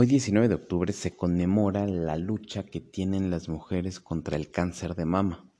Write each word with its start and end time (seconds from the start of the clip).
Hoy 0.00 0.06
19 0.06 0.46
de 0.46 0.54
octubre 0.54 0.92
se 0.92 1.16
conmemora 1.16 1.84
la 1.84 2.16
lucha 2.16 2.62
que 2.62 2.78
tienen 2.78 3.32
las 3.32 3.48
mujeres 3.48 3.98
contra 3.98 4.36
el 4.36 4.48
cáncer 4.48 4.94
de 4.94 5.04
mama. 5.04 5.50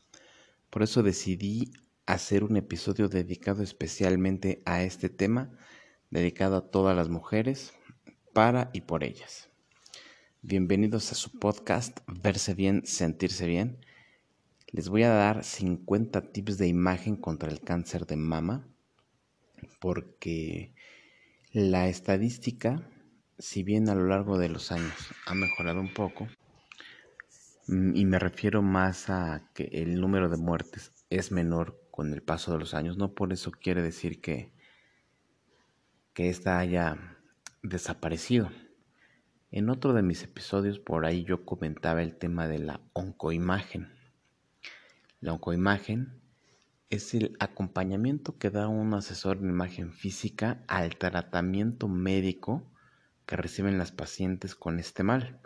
Por 0.71 0.85
eso 0.85 1.03
decidí 1.03 1.73
hacer 2.07 2.45
un 2.45 2.57
episodio 2.57 3.09
dedicado 3.09 3.65
especialmente 3.65 4.63
a 4.65 4.85
este 4.85 5.09
tema, 5.09 5.51
dedicado 6.11 6.57
a 6.57 6.71
todas 6.71 6.95
las 6.95 7.09
mujeres, 7.09 7.73
para 8.33 8.71
y 8.73 8.83
por 8.83 9.03
ellas. 9.03 9.49
Bienvenidos 10.43 11.11
a 11.11 11.17
su 11.17 11.37
podcast 11.41 11.99
Verse 12.07 12.55
bien, 12.55 12.87
sentirse 12.87 13.45
bien. 13.45 13.85
Les 14.69 14.89
voy 14.89 15.03
a 15.03 15.11
dar 15.11 15.43
50 15.43 16.31
tips 16.31 16.59
de 16.59 16.69
imagen 16.69 17.17
contra 17.17 17.51
el 17.51 17.61
cáncer 17.61 18.07
de 18.07 18.15
mama, 18.15 18.69
porque 19.81 20.75
la 21.51 21.89
estadística 21.89 22.89
si 23.39 23.63
bien 23.63 23.89
a 23.89 23.95
lo 23.95 24.07
largo 24.07 24.37
de 24.37 24.49
los 24.49 24.73
años 24.73 24.93
ha 25.27 25.35
mejorado 25.35 25.81
un 25.81 25.95
poco, 25.95 26.29
mm, 27.69 27.95
y 27.95 28.05
me 28.05 28.19
refiero 28.19 28.63
más 28.63 29.09
a 29.11 29.51
que 29.55 29.65
el 29.73 30.01
número 30.01 30.29
de 30.29 30.37
muertes 30.37 30.93
es 31.09 31.31
menor 31.31 31.81
con 31.91 32.13
el 32.13 32.23
paso 32.23 32.53
de 32.53 32.59
los 32.59 32.75
años, 32.75 32.97
no 32.97 33.15
por 33.15 33.33
eso 33.33 33.53
quiere 33.53 33.83
decir 33.83 34.21
que, 34.21 34.53
que 36.15 36.29
esta 36.29 36.59
haya 36.59 37.17
desaparecido. 37.63 38.51
En 39.51 39.71
otro 39.71 39.95
de 39.95 40.03
mis 40.03 40.23
episodios 40.25 40.79
por 40.79 41.07
ahí 41.07 41.25
yo 41.25 41.45
comentaba 41.45 42.03
el 42.03 42.17
tema 42.17 42.49
de 42.49 42.59
la 42.59 42.81
oncoimagen. 42.93 43.89
La 45.21 45.33
oncoimagen 45.33 46.21
es 46.91 47.15
el 47.15 47.37
acompañamiento 47.41 48.37
que 48.39 48.51
da 48.51 48.69
un 48.69 48.95
asesor 48.95 49.39
en 49.39 49.51
imagen 49.51 49.93
física 49.93 50.63
al 50.67 50.97
tratamiento 50.97 51.89
médico 51.89 52.71
que 53.29 53.37
reciben 53.37 53.77
las 53.77 53.93
pacientes 53.93 54.55
con 54.55 54.79
este 54.79 55.03
mal. 55.03 55.39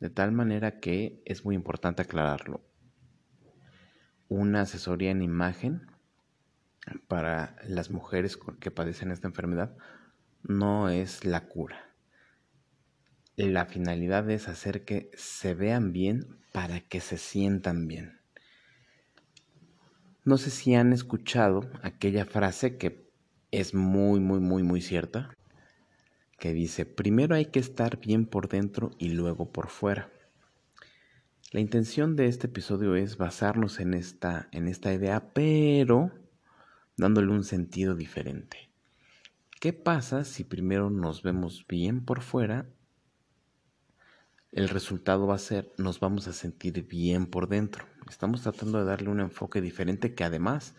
De 0.00 0.10
tal 0.10 0.32
manera 0.32 0.80
que 0.80 1.22
es 1.24 1.44
muy 1.44 1.54
importante 1.54 2.02
aclararlo. 2.02 2.66
Una 4.28 4.62
asesoría 4.62 5.12
en 5.12 5.22
imagen 5.22 5.86
para 7.06 7.54
las 7.64 7.92
mujeres 7.92 8.36
que 8.58 8.72
padecen 8.72 9.12
esta 9.12 9.28
enfermedad 9.28 9.76
no 10.42 10.88
es 10.88 11.24
la 11.24 11.46
cura. 11.46 11.94
La 13.36 13.66
finalidad 13.66 14.28
es 14.28 14.48
hacer 14.48 14.84
que 14.84 15.12
se 15.14 15.54
vean 15.54 15.92
bien 15.92 16.40
para 16.52 16.80
que 16.80 16.98
se 16.98 17.18
sientan 17.18 17.86
bien. 17.86 18.20
No 20.24 20.38
sé 20.38 20.50
si 20.50 20.74
han 20.74 20.92
escuchado 20.92 21.70
aquella 21.82 22.24
frase 22.24 22.78
que 22.78 23.08
es 23.52 23.74
muy, 23.74 24.18
muy, 24.18 24.40
muy, 24.40 24.64
muy 24.64 24.80
cierta, 24.80 25.36
que 26.38 26.52
dice, 26.52 26.86
primero 26.86 27.34
hay 27.34 27.46
que 27.46 27.58
estar 27.58 27.98
bien 27.98 28.26
por 28.26 28.48
dentro 28.48 28.90
y 28.98 29.10
luego 29.10 29.50
por 29.50 29.68
fuera. 29.68 30.10
La 31.52 31.60
intención 31.60 32.16
de 32.16 32.26
este 32.26 32.48
episodio 32.48 32.96
es 32.96 33.16
basarnos 33.16 33.80
en 33.80 33.94
esta, 33.94 34.48
en 34.52 34.68
esta 34.68 34.92
idea, 34.92 35.32
pero 35.32 36.12
dándole 36.96 37.32
un 37.32 37.44
sentido 37.44 37.94
diferente. 37.94 38.68
¿Qué 39.60 39.72
pasa 39.72 40.24
si 40.24 40.44
primero 40.44 40.90
nos 40.90 41.22
vemos 41.22 41.64
bien 41.66 42.04
por 42.04 42.20
fuera? 42.20 42.66
El 44.52 44.68
resultado 44.68 45.26
va 45.26 45.36
a 45.36 45.38
ser, 45.38 45.72
nos 45.78 46.00
vamos 46.00 46.28
a 46.28 46.32
sentir 46.32 46.86
bien 46.86 47.26
por 47.26 47.48
dentro. 47.48 47.86
Estamos 48.08 48.42
tratando 48.42 48.78
de 48.78 48.84
darle 48.84 49.08
un 49.08 49.20
enfoque 49.20 49.60
diferente 49.60 50.14
que 50.14 50.24
además 50.24 50.74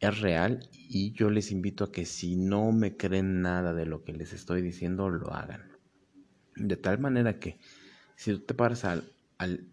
es 0.00 0.20
real 0.20 0.68
y 0.72 1.12
yo 1.12 1.30
les 1.30 1.50
invito 1.50 1.84
a 1.84 1.92
que 1.92 2.04
si 2.04 2.36
no 2.36 2.72
me 2.72 2.96
creen 2.96 3.40
nada 3.40 3.72
de 3.74 3.86
lo 3.86 4.04
que 4.04 4.12
les 4.12 4.32
estoy 4.32 4.62
diciendo, 4.62 5.08
lo 5.08 5.32
hagan. 5.32 5.72
De 6.54 6.76
tal 6.76 6.98
manera 6.98 7.38
que 7.38 7.58
si 8.16 8.32
tú 8.32 8.40
te 8.40 8.54
paras 8.54 8.84
al, 8.84 9.12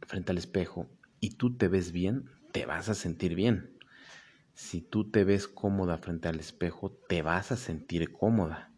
frente 0.07 0.31
al 0.31 0.37
espejo 0.37 0.89
y 1.19 1.31
tú 1.35 1.55
te 1.57 1.67
ves 1.67 1.91
bien, 1.91 2.29
te 2.51 2.65
vas 2.65 2.89
a 2.89 2.93
sentir 2.93 3.35
bien. 3.35 3.77
Si 4.53 4.81
tú 4.81 5.09
te 5.09 5.23
ves 5.23 5.47
cómoda 5.47 5.97
frente 5.97 6.27
al 6.27 6.39
espejo, 6.39 6.91
te 7.09 7.21
vas 7.21 7.51
a 7.51 7.57
sentir 7.57 8.11
cómoda. 8.11 8.71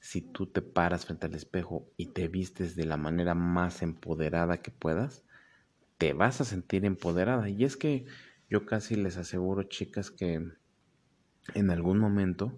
Si 0.00 0.20
tú 0.20 0.46
te 0.46 0.62
paras 0.62 1.06
frente 1.06 1.26
al 1.26 1.34
espejo 1.34 1.90
y 1.96 2.06
te 2.06 2.28
vistes 2.28 2.76
de 2.76 2.86
la 2.86 2.96
manera 2.96 3.34
más 3.34 3.82
empoderada 3.82 4.62
que 4.62 4.70
puedas, 4.70 5.24
te 5.98 6.12
vas 6.12 6.40
a 6.40 6.44
sentir 6.44 6.84
empoderada. 6.84 7.48
Y 7.48 7.64
es 7.64 7.76
que 7.76 8.06
yo 8.48 8.64
casi 8.64 8.94
les 8.94 9.16
aseguro, 9.16 9.64
chicas, 9.64 10.10
que 10.10 10.48
en 11.54 11.70
algún 11.70 11.98
momento 11.98 12.52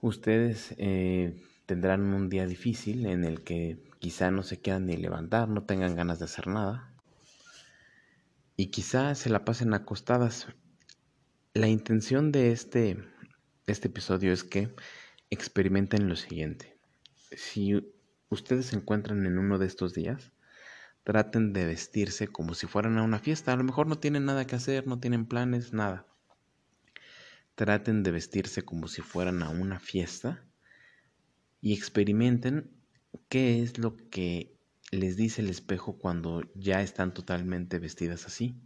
ustedes 0.00 0.74
eh, 0.78 1.36
tendrán 1.66 2.02
un 2.14 2.28
día 2.28 2.46
difícil 2.46 3.06
en 3.06 3.24
el 3.24 3.42
que 3.42 3.78
quizá 3.98 4.30
no 4.30 4.42
se 4.42 4.60
quieran 4.60 4.86
ni 4.86 4.96
levantar, 4.96 5.48
no 5.48 5.64
tengan 5.64 5.94
ganas 5.94 6.18
de 6.18 6.24
hacer 6.24 6.46
nada 6.46 6.92
y 8.56 8.66
quizá 8.66 9.14
se 9.14 9.30
la 9.30 9.44
pasen 9.44 9.72
acostadas. 9.74 10.48
La 11.54 11.66
intención 11.66 12.30
de 12.30 12.52
este, 12.52 12.98
este 13.66 13.88
episodio 13.88 14.32
es 14.32 14.44
que 14.44 14.74
experimenten 15.30 16.08
lo 16.08 16.16
siguiente. 16.16 16.76
Si 17.36 17.92
ustedes 18.28 18.66
se 18.66 18.76
encuentran 18.76 19.26
en 19.26 19.38
uno 19.38 19.58
de 19.58 19.66
estos 19.66 19.94
días, 19.94 20.32
traten 21.04 21.52
de 21.52 21.64
vestirse 21.66 22.28
como 22.28 22.54
si 22.54 22.66
fueran 22.66 22.98
a 22.98 23.02
una 23.02 23.18
fiesta. 23.18 23.52
A 23.52 23.56
lo 23.56 23.64
mejor 23.64 23.86
no 23.86 23.98
tienen 23.98 24.26
nada 24.26 24.46
que 24.46 24.56
hacer, 24.56 24.86
no 24.86 25.00
tienen 25.00 25.26
planes, 25.26 25.72
nada 25.72 26.09
traten 27.54 28.02
de 28.02 28.10
vestirse 28.10 28.62
como 28.62 28.88
si 28.88 29.02
fueran 29.02 29.42
a 29.42 29.50
una 29.50 29.78
fiesta 29.80 30.44
y 31.60 31.74
experimenten 31.74 32.70
qué 33.28 33.62
es 33.62 33.78
lo 33.78 33.96
que 33.96 34.56
les 34.90 35.16
dice 35.16 35.42
el 35.42 35.50
espejo 35.50 35.98
cuando 35.98 36.42
ya 36.54 36.82
están 36.82 37.14
totalmente 37.14 37.78
vestidas 37.78 38.26
así. 38.26 38.56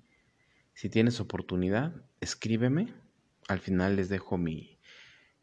Si 0.74 0.88
tienes 0.88 1.20
oportunidad, 1.20 1.94
escríbeme. 2.20 2.94
Al 3.48 3.60
final 3.60 3.96
les 3.96 4.08
dejo 4.08 4.38
mi, 4.38 4.78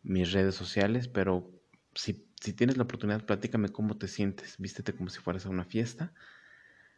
mis 0.02 0.32
redes 0.32 0.56
sociales, 0.56 1.08
pero 1.08 1.52
si, 1.94 2.26
si 2.40 2.54
tienes 2.54 2.78
la 2.78 2.84
oportunidad, 2.84 3.26
platícame 3.26 3.70
cómo 3.70 3.98
te 3.98 4.08
sientes. 4.08 4.56
Vístete 4.58 4.94
como 4.94 5.10
si 5.10 5.20
fueras 5.20 5.46
a 5.46 5.50
una 5.50 5.66
fiesta. 5.66 6.14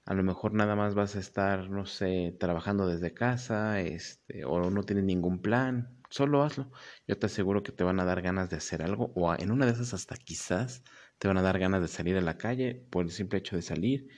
A 0.06 0.14
lo 0.14 0.24
mejor 0.24 0.53
nada 0.53 0.76
más 0.76 0.96
vas 0.96 1.16
a 1.16 1.20
estar, 1.20 1.70
no 1.70 1.86
sé, 1.86 2.36
trabajando 2.40 2.88
desde 2.88 3.14
casa, 3.14 3.80
este, 3.82 4.46
o 4.46 4.70
no 4.70 4.84
tienes 4.84 5.06
ningún 5.06 5.42
plan. 5.42 6.03
Solo 6.13 6.44
hazlo. 6.44 6.72
Yo 7.07 7.18
te 7.18 7.25
aseguro 7.25 7.63
que 7.63 7.72
te 7.72 7.84
van 7.84 8.00
a 8.00 8.06
dar 8.06 8.22
ganas 8.22 8.47
de 8.51 8.57
hacer 8.57 8.84
algo 8.84 9.12
o 9.16 9.34
en 9.34 9.50
una 9.50 9.66
de 9.66 9.72
esas 9.72 9.96
hasta 9.96 10.16
quizás 10.16 10.84
te 11.18 11.28
van 11.28 11.40
a 11.40 11.41
dar 11.41 11.57
ganas 11.57 11.81
de 11.81 11.88
salir 11.88 12.16
a 12.18 12.22
la 12.22 12.38
calle 12.38 12.85
por 12.91 13.06
el 13.06 13.12
simple 13.12 13.40
hecho 13.40 13.56
de 13.56 13.63
salir, 13.63 14.09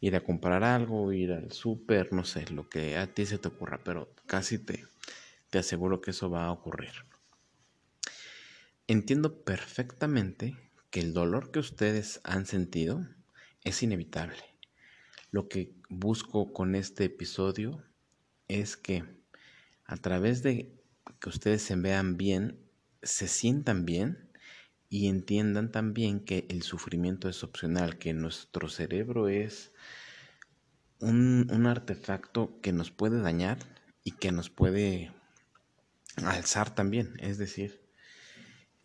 ir 0.00 0.16
a 0.16 0.24
comprar 0.24 0.64
algo, 0.64 1.12
ir 1.12 1.30
al 1.30 1.52
súper, 1.52 2.12
no 2.12 2.24
sé, 2.24 2.50
lo 2.50 2.68
que 2.68 2.96
a 2.96 3.06
ti 3.06 3.24
se 3.24 3.38
te 3.38 3.46
ocurra, 3.46 3.80
pero 3.84 4.12
casi 4.26 4.58
te, 4.58 4.84
te 5.48 5.58
aseguro 5.58 6.00
que 6.00 6.10
eso 6.10 6.28
va 6.28 6.46
a 6.46 6.50
ocurrir. 6.50 6.90
Entiendo 8.88 9.44
perfectamente 9.44 10.56
que 10.90 10.98
el 10.98 11.14
dolor 11.14 11.52
que 11.52 11.60
ustedes 11.60 12.20
han 12.24 12.46
sentido 12.46 13.06
es 13.62 13.80
inevitable. 13.84 14.42
Lo 15.30 15.48
que 15.48 15.76
busco 15.88 16.52
con 16.52 16.74
este 16.74 17.04
episodio 17.04 17.80
es 18.48 18.76
que 18.76 19.04
a 19.84 19.96
través 19.96 20.42
de 20.42 20.83
que 21.24 21.30
ustedes 21.30 21.62
se 21.62 21.74
vean 21.74 22.18
bien, 22.18 22.60
se 23.02 23.28
sientan 23.28 23.86
bien 23.86 24.30
y 24.90 25.08
entiendan 25.08 25.72
también 25.72 26.20
que 26.20 26.44
el 26.50 26.60
sufrimiento 26.62 27.30
es 27.30 27.42
opcional, 27.42 27.96
que 27.96 28.12
nuestro 28.12 28.68
cerebro 28.68 29.28
es 29.28 29.72
un, 31.00 31.66
artefacto 31.66 32.60
que 32.60 32.74
nos 32.74 32.90
puede 32.90 33.22
dañar 33.22 33.56
y 34.02 34.10
que 34.10 34.32
nos 34.32 34.50
puede 34.50 35.12
alzar 36.16 36.74
también. 36.74 37.14
Es 37.20 37.38
decir, 37.38 37.80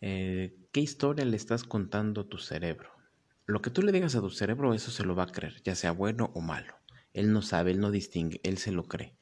eh, 0.00 0.56
¿qué 0.72 0.80
historia 0.80 1.26
le 1.26 1.36
estás 1.36 1.64
contando 1.64 2.22
a 2.22 2.28
tu 2.30 2.38
cerebro? 2.38 2.88
Lo 3.44 3.60
que 3.60 3.68
tú 3.68 3.82
le 3.82 3.92
digas 3.92 4.14
a 4.14 4.22
tu 4.22 4.30
cerebro, 4.30 4.72
eso 4.72 4.90
se 4.90 5.04
lo 5.04 5.14
va 5.14 5.24
a 5.24 5.32
creer, 5.32 5.60
ya 5.62 5.74
sea 5.74 5.92
bueno 5.92 6.30
o 6.32 6.40
malo. 6.40 6.74
Él 7.12 7.34
no 7.34 7.42
sabe, 7.42 7.72
él 7.72 7.80
no 7.80 7.90
distingue, 7.90 8.40
él 8.44 8.56
se 8.56 8.72
lo 8.72 8.84
cree. 8.84 9.18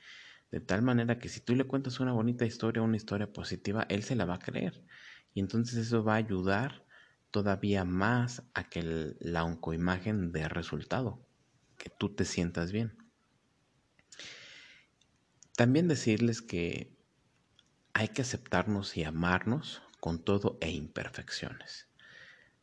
De 0.51 0.61
tal 0.61 0.83
manera 0.83 1.19
que 1.19 1.29
si 1.29 1.41
tú 1.41 1.55
le 1.55 1.65
cuentas 1.65 2.01
una 2.01 2.13
bonita 2.13 2.47
historia, 2.47 2.83
una 2.83 2.97
historia 2.97 3.33
positiva, 3.33 3.87
él 3.89 4.03
se 4.03 4.17
la 4.17 4.25
va 4.25 4.35
a 4.35 4.39
creer. 4.39 4.83
Y 5.35 5.41
entonces 5.41 5.77
eso 5.77 6.03
va 6.05 6.15
a 6.15 6.17
ayudar 6.17 6.87
todavía 7.31 7.85
más 7.85 8.43
a 8.55 8.69
que 8.69 9.15
la 9.21 9.45
oncoimagen 9.45 10.33
dé 10.33 10.49
resultado, 10.49 11.27
que 11.77 11.91
tú 11.91 12.15
te 12.15 12.25
sientas 12.25 12.73
bien. 12.73 12.97
También 15.55 15.89
decirles 15.89 16.41
que 16.41 16.97
hay 17.93 18.09
que 18.09 18.23
aceptarnos 18.23 18.97
y 18.97 19.05
amarnos 19.05 19.83
con 20.01 20.25
todo 20.25 20.57
e 20.61 20.71
imperfecciones. 20.71 21.89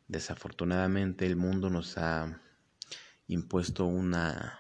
Desafortunadamente 0.08 1.26
el 1.26 1.36
mundo 1.36 1.70
nos 1.70 1.98
ha 1.98 2.42
impuesto 3.28 3.86
una 3.86 4.60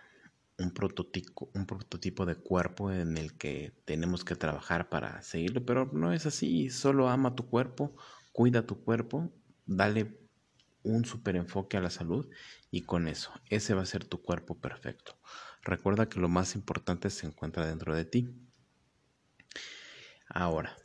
un 0.57 0.71
prototipo, 0.71 1.49
un 1.53 1.65
prototipo 1.65 2.25
de 2.25 2.35
cuerpo 2.35 2.91
en 2.91 3.17
el 3.17 3.37
que 3.37 3.73
tenemos 3.85 4.23
que 4.23 4.35
trabajar 4.35 4.89
para 4.89 5.21
seguirlo, 5.21 5.65
pero 5.65 5.89
no 5.91 6.13
es 6.13 6.25
así, 6.25 6.69
solo 6.69 7.09
ama 7.09 7.35
tu 7.35 7.47
cuerpo, 7.49 7.95
cuida 8.31 8.65
tu 8.65 8.81
cuerpo, 8.83 9.31
dale 9.65 10.17
un 10.83 11.03
super 11.03 11.35
enfoque 11.35 11.77
a 11.77 11.81
la 11.81 11.89
salud 11.89 12.29
y 12.71 12.81
con 12.81 13.07
eso, 13.07 13.31
ese 13.49 13.73
va 13.73 13.81
a 13.81 13.87
ser 13.87 14.05
tu 14.05 14.21
cuerpo 14.21 14.59
perfecto. 14.59 15.17
Recuerda 15.61 16.07
que 16.07 16.19
lo 16.19 16.29
más 16.29 16.55
importante 16.55 17.09
se 17.09 17.25
encuentra 17.25 17.65
dentro 17.65 17.95
de 17.95 18.05
ti. 18.05 18.29
Ahora, 20.27 20.77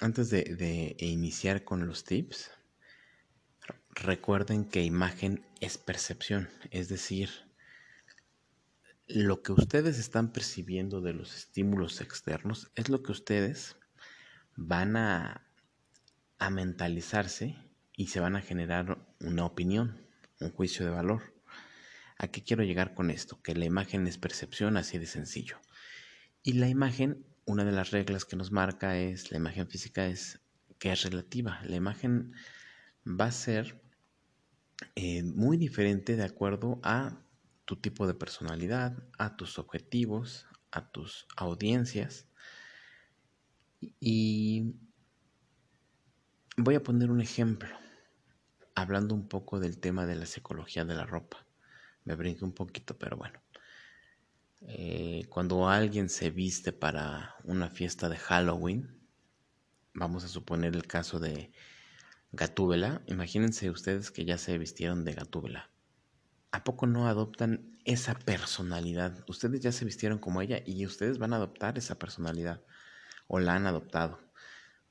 antes 0.00 0.30
de, 0.30 0.42
de 0.56 0.96
iniciar 0.98 1.64
con 1.64 1.86
los 1.86 2.04
tips, 2.04 2.50
recuerden 3.90 4.64
que 4.64 4.82
imagen 4.82 5.46
es 5.60 5.78
percepción, 5.78 6.48
es 6.70 6.88
decir, 6.88 7.45
lo 9.08 9.42
que 9.42 9.52
ustedes 9.52 9.98
están 9.98 10.32
percibiendo 10.32 11.00
de 11.00 11.12
los 11.12 11.34
estímulos 11.34 12.00
externos 12.00 12.70
es 12.74 12.88
lo 12.88 13.02
que 13.02 13.12
ustedes 13.12 13.76
van 14.56 14.96
a, 14.96 15.46
a 16.38 16.50
mentalizarse 16.50 17.56
y 17.96 18.08
se 18.08 18.20
van 18.20 18.36
a 18.36 18.42
generar 18.42 18.98
una 19.20 19.44
opinión, 19.44 20.00
un 20.40 20.50
juicio 20.50 20.84
de 20.84 20.90
valor. 20.90 21.34
¿A 22.18 22.28
qué 22.28 22.42
quiero 22.42 22.64
llegar 22.64 22.94
con 22.94 23.10
esto? 23.10 23.40
Que 23.42 23.54
la 23.54 23.64
imagen 23.64 24.06
es 24.06 24.18
percepción, 24.18 24.76
así 24.76 24.98
de 24.98 25.06
sencillo. 25.06 25.58
Y 26.42 26.54
la 26.54 26.68
imagen, 26.68 27.24
una 27.44 27.64
de 27.64 27.72
las 27.72 27.90
reglas 27.90 28.24
que 28.24 28.36
nos 28.36 28.50
marca 28.50 28.98
es, 28.98 29.30
la 29.30 29.36
imagen 29.36 29.68
física 29.68 30.06
es 30.06 30.40
que 30.78 30.92
es 30.92 31.02
relativa. 31.04 31.60
La 31.64 31.76
imagen 31.76 32.32
va 33.06 33.26
a 33.26 33.32
ser 33.32 33.80
eh, 34.94 35.22
muy 35.22 35.56
diferente 35.56 36.16
de 36.16 36.24
acuerdo 36.24 36.80
a 36.82 37.25
tu 37.66 37.76
tipo 37.76 38.06
de 38.06 38.14
personalidad, 38.14 38.96
a 39.18 39.36
tus 39.36 39.58
objetivos, 39.58 40.46
a 40.70 40.90
tus 40.90 41.26
audiencias. 41.36 42.28
Y 44.00 44.76
voy 46.56 46.76
a 46.76 46.82
poner 46.82 47.10
un 47.10 47.20
ejemplo, 47.20 47.68
hablando 48.74 49.14
un 49.14 49.28
poco 49.28 49.60
del 49.60 49.78
tema 49.78 50.06
de 50.06 50.16
la 50.16 50.26
psicología 50.26 50.84
de 50.84 50.94
la 50.94 51.04
ropa. 51.04 51.44
Me 52.04 52.14
brinqué 52.14 52.44
un 52.44 52.54
poquito, 52.54 52.96
pero 52.96 53.16
bueno. 53.16 53.42
Eh, 54.62 55.26
cuando 55.28 55.68
alguien 55.68 56.08
se 56.08 56.30
viste 56.30 56.72
para 56.72 57.34
una 57.44 57.68
fiesta 57.68 58.08
de 58.08 58.16
Halloween, 58.16 58.96
vamos 59.92 60.24
a 60.24 60.28
suponer 60.28 60.74
el 60.74 60.86
caso 60.86 61.18
de 61.18 61.52
Gatúbela, 62.32 63.02
imagínense 63.06 63.70
ustedes 63.70 64.10
que 64.10 64.24
ya 64.24 64.38
se 64.38 64.56
vistieron 64.56 65.04
de 65.04 65.14
Gatúbela. 65.14 65.70
¿A 66.56 66.64
poco 66.64 66.86
no 66.86 67.06
adoptan 67.06 67.76
esa 67.84 68.14
personalidad? 68.14 69.22
Ustedes 69.28 69.60
ya 69.60 69.72
se 69.72 69.84
vistieron 69.84 70.18
como 70.18 70.40
ella 70.40 70.62
y 70.64 70.86
ustedes 70.86 71.18
van 71.18 71.34
a 71.34 71.36
adoptar 71.36 71.76
esa 71.76 71.98
personalidad 71.98 72.62
o 73.26 73.40
la 73.40 73.56
han 73.56 73.66
adoptado. 73.66 74.18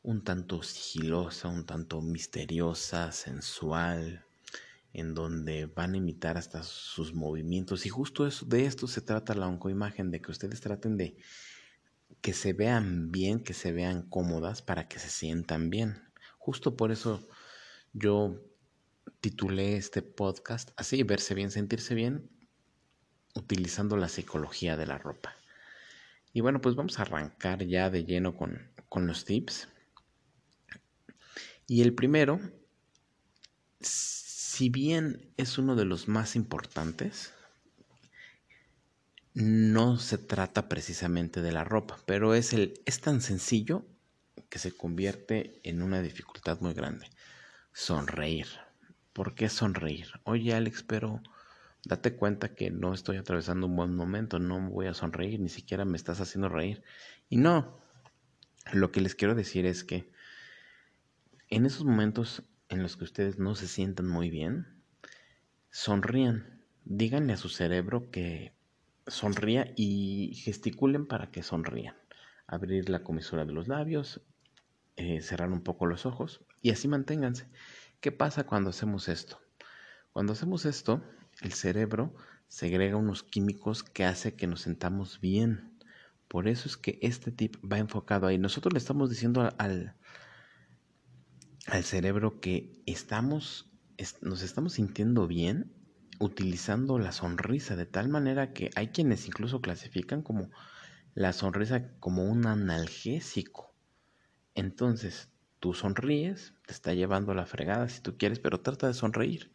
Un 0.03 0.23
tanto 0.23 0.61
sigilosa, 0.61 1.47
un 1.47 1.65
tanto 1.65 2.03
misteriosa, 2.03 3.11
sensual, 3.11 4.23
en 4.93 5.15
donde 5.15 5.65
van 5.65 5.95
a 5.95 5.97
imitar 5.97 6.37
hasta 6.37 6.61
sus 6.61 7.15
movimientos. 7.15 7.87
Y 7.87 7.89
justo 7.89 8.27
eso, 8.27 8.45
de 8.45 8.67
esto 8.67 8.85
se 8.85 9.01
trata 9.01 9.33
la 9.33 9.47
oncoimagen, 9.47 10.11
de 10.11 10.21
que 10.21 10.29
ustedes 10.29 10.61
traten 10.61 10.97
de 10.97 11.17
que 12.21 12.33
se 12.33 12.53
vean 12.53 13.11
bien, 13.11 13.39
que 13.39 13.55
se 13.55 13.71
vean 13.71 14.03
cómodas 14.03 14.61
para 14.61 14.87
que 14.87 14.99
se 14.99 15.09
sientan 15.09 15.71
bien. 15.71 16.13
Justo 16.37 16.77
por 16.77 16.91
eso 16.91 17.27
yo 17.91 18.39
titulé 19.25 19.75
este 19.75 20.03
podcast 20.03 20.69
así, 20.77 21.01
verse 21.01 21.33
bien, 21.33 21.49
sentirse 21.49 21.95
bien, 21.95 22.29
utilizando 23.33 23.97
la 23.97 24.07
psicología 24.07 24.77
de 24.77 24.85
la 24.85 24.99
ropa. 24.99 25.35
Y 26.31 26.41
bueno, 26.41 26.61
pues 26.61 26.75
vamos 26.75 26.99
a 26.99 27.01
arrancar 27.01 27.65
ya 27.65 27.89
de 27.89 28.05
lleno 28.05 28.37
con, 28.37 28.71
con 28.87 29.07
los 29.07 29.25
tips. 29.25 29.67
Y 31.65 31.81
el 31.81 31.95
primero, 31.95 32.39
si 33.79 34.69
bien 34.69 35.33
es 35.37 35.57
uno 35.57 35.75
de 35.75 35.85
los 35.85 36.07
más 36.07 36.35
importantes, 36.35 37.33
no 39.33 39.97
se 39.97 40.19
trata 40.19 40.69
precisamente 40.69 41.41
de 41.41 41.51
la 41.51 41.63
ropa, 41.63 41.97
pero 42.05 42.35
es, 42.35 42.53
el, 42.53 42.79
es 42.85 43.01
tan 43.01 43.21
sencillo 43.21 43.87
que 44.51 44.59
se 44.59 44.71
convierte 44.71 45.61
en 45.63 45.81
una 45.81 46.03
dificultad 46.03 46.59
muy 46.59 46.75
grande. 46.75 47.09
Sonreír. 47.73 48.64
¿Por 49.15 49.33
qué 49.33 49.47
sonreír? 49.47 50.07
Oye 50.25 50.53
Alex, 50.53 50.83
pero 50.83 51.23
date 51.85 52.17
cuenta 52.17 52.53
que 52.53 52.69
no 52.69 52.93
estoy 52.93 53.15
atravesando 53.15 53.65
un 53.65 53.77
buen 53.77 53.95
momento, 53.95 54.39
no 54.39 54.59
voy 54.69 54.87
a 54.87 54.93
sonreír, 54.93 55.39
ni 55.39 55.47
siquiera 55.47 55.85
me 55.85 55.95
estás 55.95 56.19
haciendo 56.19 56.49
reír. 56.49 56.83
Y 57.29 57.37
no, 57.37 57.79
lo 58.73 58.91
que 58.91 58.99
les 58.99 59.15
quiero 59.15 59.33
decir 59.33 59.65
es 59.65 59.85
que 59.85 60.11
en 61.49 61.65
esos 61.65 61.85
momentos 61.85 62.43
en 62.67 62.83
los 62.83 62.97
que 62.97 63.05
ustedes 63.05 63.39
no 63.39 63.55
se 63.55 63.69
sientan 63.69 64.05
muy 64.05 64.29
bien, 64.29 64.83
sonrían. 65.69 66.65
Díganle 66.83 67.31
a 67.31 67.37
su 67.37 67.47
cerebro 67.47 68.11
que 68.11 68.53
sonría 69.07 69.71
y 69.77 70.33
gesticulen 70.43 71.05
para 71.05 71.31
que 71.31 71.41
sonrían. 71.41 71.95
Abrir 72.47 72.89
la 72.89 73.01
comisura 73.01 73.45
de 73.45 73.53
los 73.53 73.69
labios, 73.69 74.19
eh, 74.97 75.21
cerrar 75.21 75.53
un 75.53 75.61
poco 75.61 75.85
los 75.85 76.05
ojos 76.05 76.41
y 76.61 76.71
así 76.71 76.89
manténganse. 76.89 77.47
¿Qué 78.05 78.11
pasa 78.11 78.43
cuando 78.43 78.69
hacemos 78.69 79.09
esto? 79.09 79.41
Cuando 80.13 80.33
hacemos 80.33 80.65
esto, 80.65 81.01
el 81.41 81.53
cerebro 81.53 82.13
segrega 82.47 82.97
unos 82.97 83.23
químicos 83.23 83.81
que 83.81 84.05
hace 84.05 84.35
que 84.35 84.45
nos 84.45 84.61
sentamos 84.61 85.19
bien. 85.19 85.75
Por 86.27 86.47
eso 86.47 86.69
es 86.69 86.77
que 86.77 86.99
este 87.01 87.31
tip 87.31 87.55
va 87.65 87.79
enfocado 87.79 88.27
ahí. 88.27 88.37
Nosotros 88.37 88.73
le 88.73 88.77
estamos 88.77 89.09
diciendo 89.09 89.51
al, 89.57 89.95
al 91.65 91.83
cerebro 91.83 92.39
que 92.41 92.79
estamos, 92.85 93.71
nos 94.21 94.43
estamos 94.43 94.73
sintiendo 94.73 95.25
bien 95.25 95.73
utilizando 96.19 96.99
la 96.99 97.11
sonrisa 97.11 97.75
de 97.75 97.87
tal 97.87 98.09
manera 98.09 98.53
que 98.53 98.69
hay 98.75 98.89
quienes 98.89 99.25
incluso 99.25 99.61
clasifican 99.61 100.21
como 100.21 100.51
la 101.15 101.33
sonrisa 101.33 101.89
como 101.99 102.25
un 102.25 102.45
analgésico. 102.45 103.73
Entonces, 104.53 105.31
tú 105.59 105.73
sonríes, 105.73 106.53
te 106.65 106.73
está 106.73 106.93
llevando 106.93 107.33
la 107.33 107.45
fregada 107.45 107.89
si 107.89 108.01
tú 108.01 108.17
quieres, 108.17 108.39
pero 108.39 108.61
trata 108.61 108.87
de 108.87 108.93
sonreír 108.93 109.51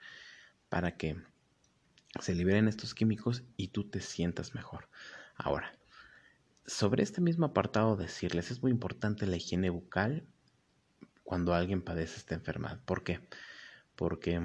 para 0.69 0.97
que 0.97 1.17
se 2.21 2.35
liberen 2.35 2.69
estos 2.69 2.95
químicos 2.95 3.45
y 3.57 3.69
tú 3.69 3.89
te 3.89 4.01
sientas 4.01 4.55
mejor. 4.55 4.89
Ahora, 5.37 5.73
sobre 6.67 7.03
este 7.03 7.21
mismo 7.21 7.47
apartado 7.47 7.97
decirles, 7.97 8.51
es 8.51 8.63
muy 8.63 8.71
importante 8.71 9.27
la 9.27 9.37
higiene 9.37 9.71
bucal 9.71 10.27
cuando 11.25 11.55
alguien 11.55 11.83
padece 11.83 12.17
esta 12.17 12.35
enfermedad. 12.35 12.81
¿Por 12.85 13.05
qué? 13.05 13.21
Porque 13.95 14.41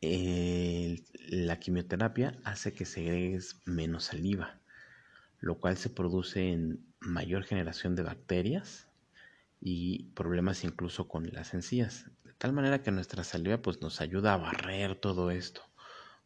la 0.00 1.58
quimioterapia 1.58 2.38
hace 2.44 2.74
que 2.74 2.84
segregues 2.84 3.60
menos 3.64 4.04
saliva, 4.04 4.60
lo 5.40 5.58
cual 5.58 5.78
se 5.78 5.88
produce 5.88 6.52
en 6.52 6.84
mayor 7.00 7.44
generación 7.44 7.94
de 7.96 8.02
bacterias 8.02 8.86
y 9.66 10.10
problemas 10.10 10.62
incluso 10.62 11.08
con 11.08 11.32
las 11.32 11.54
encías. 11.54 12.10
De 12.22 12.34
tal 12.34 12.52
manera 12.52 12.82
que 12.82 12.92
nuestra 12.92 13.24
saliva 13.24 13.62
pues 13.62 13.80
nos 13.80 14.02
ayuda 14.02 14.34
a 14.34 14.36
barrer 14.36 14.94
todo 14.94 15.30
esto. 15.30 15.62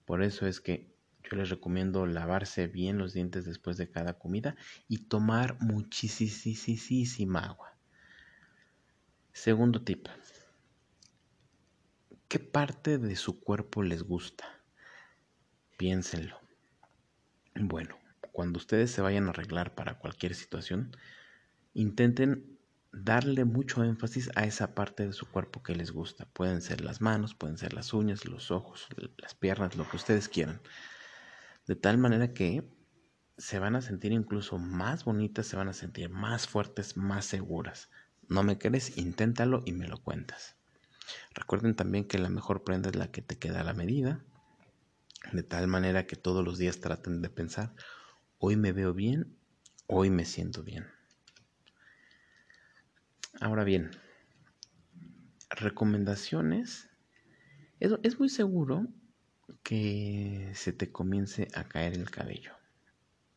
Por 0.05 0.25
eso 0.25 0.49
es 0.49 0.61
que 0.61 0.93
yo 1.23 1.37
les 1.37 1.49
recomiendo 1.49 2.05
lavarse 2.05 2.67
bien 2.67 2.99
los 2.99 3.13
dientes 3.13 3.45
después 3.45 3.77
de 3.77 3.93
cada 3.93 4.19
comida 4.19 4.57
y 4.89 5.07
tomar 5.07 5.57
muchísima 5.61 7.39
agua. 7.39 7.79
Segundo 9.33 9.85
tip. 9.85 10.09
¿Qué 12.27 12.41
parte 12.41 12.99
de 12.99 13.15
su 13.15 13.41
cuerpo 13.41 13.85
les 13.85 14.03
gusta? 14.03 14.47
Piénsenlo. 15.77 16.41
Bueno, 17.55 17.97
cuando 18.33 18.59
ustedes 18.59 18.91
se 18.91 19.01
vayan 19.01 19.29
a 19.29 19.31
arreglar 19.31 19.77
para 19.77 20.01
cualquier 20.01 20.35
situación, 20.35 20.91
intenten 21.73 22.58
darle 22.93 23.45
mucho 23.45 23.85
énfasis 23.85 24.31
a 24.35 24.45
esa 24.45 24.75
parte 24.75 25.07
de 25.07 25.13
su 25.13 25.27
cuerpo 25.27 25.63
que 25.63 25.75
les 25.75 25.91
gusta. 25.91 26.27
Pueden 26.27 26.63
ser 26.63 26.81
las 26.81 27.01
manos, 27.01 27.35
pueden 27.35 27.59
ser 27.59 27.73
las 27.73 27.93
uñas, 27.93 28.25
los 28.25 28.51
ojos, 28.51 28.89
las 29.17 29.35
piernas, 29.35 29.77
lo 29.77 29.89
que 29.89 29.97
ustedes 29.97 30.29
quieran. 30.29 30.61
De 31.67 31.77
tal 31.77 31.99
manera 31.99 32.33
que 32.33 32.65
se 33.37 33.59
van 33.59 33.77
a 33.77 33.83
sentir 33.83 34.13
incluso 34.13 34.59
más 34.59 35.05
bonitas, 35.05 35.47
se 35.47 35.57
van 35.57 35.69
a 35.69 35.73
sentir 35.73 36.11
más 36.11 36.49
fuertes, 36.49 36.97
más 36.97 37.25
seguras. 37.25 37.91
No 38.29 38.43
me 38.43 38.59
crees, 38.59 38.97
inténtalo 38.99 39.63
y 39.65 39.73
me 39.73 39.87
lo 39.87 40.03
cuentas. 40.03 40.57
Recuerden 41.35 41.77
también 41.77 42.07
que 42.07 42.19
la 42.19 42.29
mejor 42.29 42.65
prenda 42.65 42.91
es 42.91 42.97
la 42.97 43.11
que 43.11 43.23
te 43.23 43.39
queda 43.39 43.61
a 43.61 43.65
la 43.65 43.75
medida. 43.75 44.25
De 45.33 45.43
tal 45.43 45.69
manera 45.69 46.07
que 46.07 46.17
todos 46.17 46.45
los 46.45 46.59
días 46.59 46.81
traten 46.81 47.23
de 47.23 47.31
pensar, 47.31 47.75
hoy 48.39 48.57
me 48.57 48.73
veo 48.73 48.95
bien, 48.95 49.37
hoy 49.87 50.11
me 50.11 50.25
siento 50.25 50.63
bien. 50.63 50.87
Ahora 53.41 53.65
bien, 53.65 53.91
recomendaciones. 55.51 56.89
Es, 57.81 58.19
muy 58.19 58.29
seguro 58.29 58.89
que 59.63 60.51
se 60.55 60.73
te 60.73 60.91
comience 60.91 61.49
a 61.55 61.65
caer 61.65 61.95
el 61.95 62.11
cabello. 62.11 62.53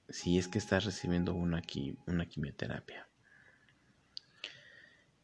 Si 0.10 0.40
es 0.40 0.48
que 0.48 0.58
estás 0.58 0.86
recibiendo 0.86 1.36
una, 1.36 1.62
una 2.08 2.26
quimioterapia. 2.26 3.08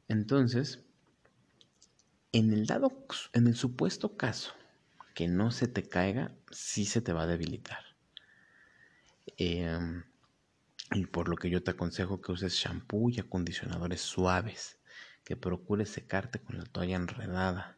Entonces, 0.08 0.84
En 2.32 2.54
el 2.54 2.68
dado, 2.68 3.06
en 3.34 3.48
el 3.48 3.56
supuesto 3.56 4.16
caso 4.16 4.54
que 5.16 5.28
no 5.28 5.50
se 5.50 5.68
te 5.68 5.90
caiga, 5.90 6.36
sí 6.52 6.86
se 6.86 7.02
te 7.02 7.14
va 7.14 7.24
a 7.24 7.28
debilitar. 7.28 7.84
Em, 9.38 10.04
y 10.92 11.06
por 11.06 11.30
lo 11.30 11.36
que 11.36 11.50
yo 11.50 11.64
te 11.64 11.72
aconsejo 11.72 12.22
que 12.22 12.32
uses 12.32 12.54
shampoo 12.54 13.10
y 13.10 13.20
acondicionadores 13.20 14.02
suaves, 14.02 14.80
que 15.24 15.36
procures 15.36 15.90
secarte 15.90 16.40
con 16.40 16.58
la 16.58 16.66
toalla 16.66 16.96
enredada, 16.96 17.78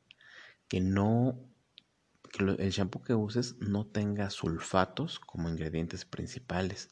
que 0.67 0.81
no 0.81 1.49
que 2.29 2.43
el 2.43 2.69
shampoo 2.69 3.01
que 3.01 3.15
uses 3.15 3.57
no 3.59 3.87
tenga 3.87 4.29
sulfatos 4.29 5.19
como 5.19 5.49
ingredientes 5.49 6.05
principales, 6.05 6.89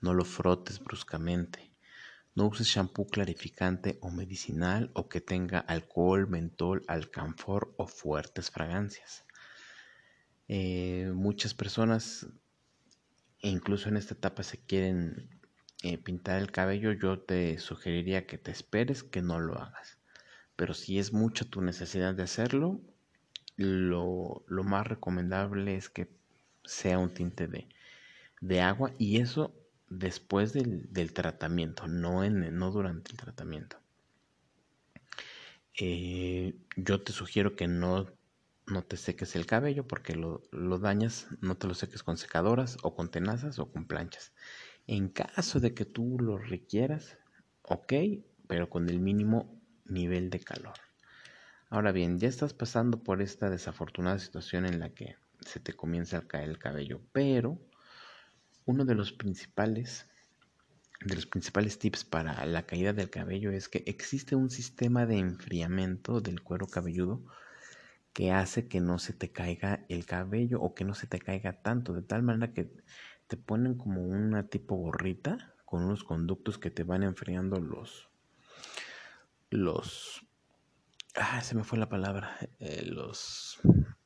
no 0.00 0.14
lo 0.14 0.24
frotes 0.24 0.80
bruscamente. 0.80 1.72
No 2.34 2.46
uses 2.46 2.68
shampoo 2.68 3.06
clarificante 3.06 3.98
o 4.00 4.10
medicinal 4.10 4.90
o 4.94 5.08
que 5.08 5.20
tenga 5.20 5.58
alcohol, 5.58 6.28
mentol, 6.28 6.84
alcanfor 6.86 7.74
o 7.76 7.86
fuertes 7.86 8.50
fragancias. 8.50 9.24
Eh, 10.46 11.10
muchas 11.14 11.52
personas, 11.52 12.28
incluso 13.40 13.88
en 13.88 13.96
esta 13.96 14.14
etapa, 14.14 14.42
se 14.42 14.58
quieren 14.58 15.37
eh, 15.82 15.98
pintar 15.98 16.40
el 16.40 16.50
cabello. 16.50 16.92
Yo 16.92 17.20
te 17.20 17.58
sugeriría 17.58 18.26
que 18.26 18.38
te 18.38 18.50
esperes, 18.50 19.02
que 19.02 19.22
no 19.22 19.40
lo 19.40 19.58
hagas. 19.58 19.98
Pero 20.56 20.74
si 20.74 20.98
es 20.98 21.12
mucha 21.12 21.44
tu 21.44 21.60
necesidad 21.60 22.14
de 22.14 22.24
hacerlo, 22.24 22.80
lo, 23.56 24.44
más 24.48 24.86
recomendable 24.86 25.76
es 25.76 25.88
que 25.88 26.08
sea 26.64 26.98
un 26.98 27.14
tinte 27.14 27.46
de, 27.48 27.68
de 28.40 28.60
agua 28.60 28.92
y 28.98 29.20
eso 29.20 29.54
después 29.88 30.52
del, 30.52 31.12
tratamiento, 31.12 31.86
no, 31.86 32.24
en, 32.24 32.56
no 32.56 32.70
durante 32.70 33.12
el 33.12 33.16
tratamiento. 33.16 33.78
Eh, 35.80 36.56
yo 36.76 37.02
te 37.02 37.12
sugiero 37.12 37.54
que 37.54 37.68
no 37.68 38.06
no 38.70 38.84
te 38.84 38.96
seques 38.96 39.34
el 39.36 39.46
cabello 39.46 39.86
porque 39.86 40.14
lo, 40.14 40.42
dañas, 40.78 41.26
no 41.40 41.56
te 41.56 41.66
lo 41.66 41.74
seques 41.74 42.02
con 42.02 42.18
secadoras 42.18 42.76
o 42.82 42.94
con 42.94 43.10
tenazas 43.10 43.58
o 43.58 43.70
con 43.70 43.86
planchas. 43.86 44.32
En 44.88 45.10
caso 45.10 45.60
de 45.60 45.74
que 45.74 45.84
tú 45.84 46.16
lo 46.18 46.38
requieras, 46.38 47.18
ok, 47.62 47.92
pero 48.46 48.70
con 48.70 48.88
el 48.88 49.00
mínimo 49.00 49.62
nivel 49.84 50.30
de 50.30 50.40
calor. 50.40 50.78
Ahora 51.68 51.92
bien, 51.92 52.18
ya 52.18 52.26
estás 52.26 52.54
pasando 52.54 53.02
por 53.02 53.20
esta 53.20 53.50
desafortunada 53.50 54.18
situación 54.18 54.64
en 54.64 54.80
la 54.80 54.88
que 54.88 55.16
se 55.42 55.60
te 55.60 55.74
comienza 55.74 56.16
a 56.16 56.26
caer 56.26 56.48
el 56.48 56.58
cabello, 56.58 57.02
pero 57.12 57.60
uno 58.64 58.86
de 58.86 58.94
los 58.94 59.12
principales 59.12 60.08
de 61.04 61.14
los 61.14 61.26
principales 61.26 61.78
tips 61.78 62.04
para 62.04 62.44
la 62.46 62.62
caída 62.62 62.94
del 62.94 63.10
cabello 63.10 63.52
es 63.52 63.68
que 63.68 63.84
existe 63.86 64.36
un 64.36 64.48
sistema 64.48 65.04
de 65.04 65.18
enfriamiento 65.18 66.22
del 66.22 66.42
cuero 66.42 66.66
cabelludo 66.66 67.22
que 68.14 68.32
hace 68.32 68.66
que 68.68 68.80
no 68.80 68.98
se 68.98 69.12
te 69.12 69.30
caiga 69.30 69.84
el 69.90 70.06
cabello 70.06 70.60
o 70.60 70.74
que 70.74 70.84
no 70.84 70.94
se 70.94 71.06
te 71.06 71.20
caiga 71.20 71.60
tanto, 71.62 71.92
de 71.92 72.02
tal 72.02 72.22
manera 72.22 72.52
que 72.52 72.72
te 73.28 73.36
ponen 73.36 73.76
como 73.76 74.02
una 74.02 74.48
tipo 74.48 74.76
gorrita 74.76 75.54
con 75.64 75.84
unos 75.84 76.02
conductos 76.02 76.58
que 76.58 76.70
te 76.70 76.82
van 76.82 77.02
enfriando 77.02 77.60
los 77.60 78.08
los 79.50 80.26
ah, 81.14 81.40
se 81.40 81.54
me 81.54 81.64
fue 81.64 81.78
la 81.78 81.88
palabra, 81.88 82.36
eh, 82.58 82.84
los 82.84 83.60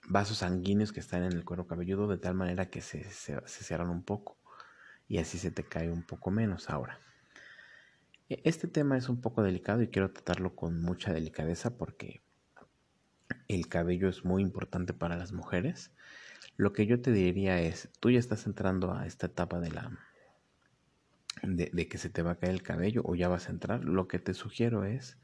vasos 0.08 0.38
sanguíneos 0.38 0.92
que 0.92 1.00
están 1.00 1.22
en 1.22 1.32
el 1.32 1.44
cuero 1.44 1.66
cabelludo 1.66 2.08
de 2.08 2.18
tal 2.18 2.34
manera 2.34 2.68
que 2.68 2.80
se, 2.80 3.04
se, 3.04 3.40
se 3.46 3.64
cierran 3.64 3.90
un 3.90 4.02
poco 4.02 4.38
y 5.08 5.18
así 5.18 5.38
se 5.38 5.50
te 5.50 5.64
cae 5.64 5.90
un 5.90 6.02
poco 6.02 6.30
menos 6.30 6.70
ahora. 6.70 6.98
E, 8.28 8.40
este 8.44 8.68
tema 8.68 8.96
es 8.96 9.08
un 9.08 9.20
poco 9.20 9.42
delicado 9.42 9.82
y 9.82 9.88
quiero 9.88 10.12
tratarlo 10.12 10.54
con 10.54 10.80
mucha 10.80 11.12
delicadeza 11.12 11.76
porque 11.76 12.22
el 13.48 13.68
cabello 13.68 14.08
es 14.08 14.24
muy 14.24 14.42
importante 14.42 14.92
para 14.94 15.16
las 15.16 15.32
mujeres. 15.32 15.92
Lo 16.56 16.72
que 16.72 16.86
yo 16.86 17.00
te 17.00 17.12
diría 17.12 17.60
es, 17.60 17.88
tú 18.00 18.10
ya 18.10 18.18
estás 18.18 18.46
entrando 18.46 18.92
a 18.92 19.06
esta 19.06 19.26
etapa 19.26 19.60
de 19.60 19.70
la 19.70 19.98
de, 21.42 21.88
que 21.88 21.98
se 21.98 22.10
te 22.10 22.22
va 22.22 22.32
a 22.32 22.38
caer 22.38 22.52
el 22.52 22.62
cabello 22.62 23.02
o 23.04 23.14
ya 23.14 23.28
vas 23.28 23.48
a 23.48 23.52
entrar. 23.52 23.84
Lo 23.84 24.08
que 24.08 24.18
te 24.18 24.34
sugiero 24.34 24.84
es 24.84 25.18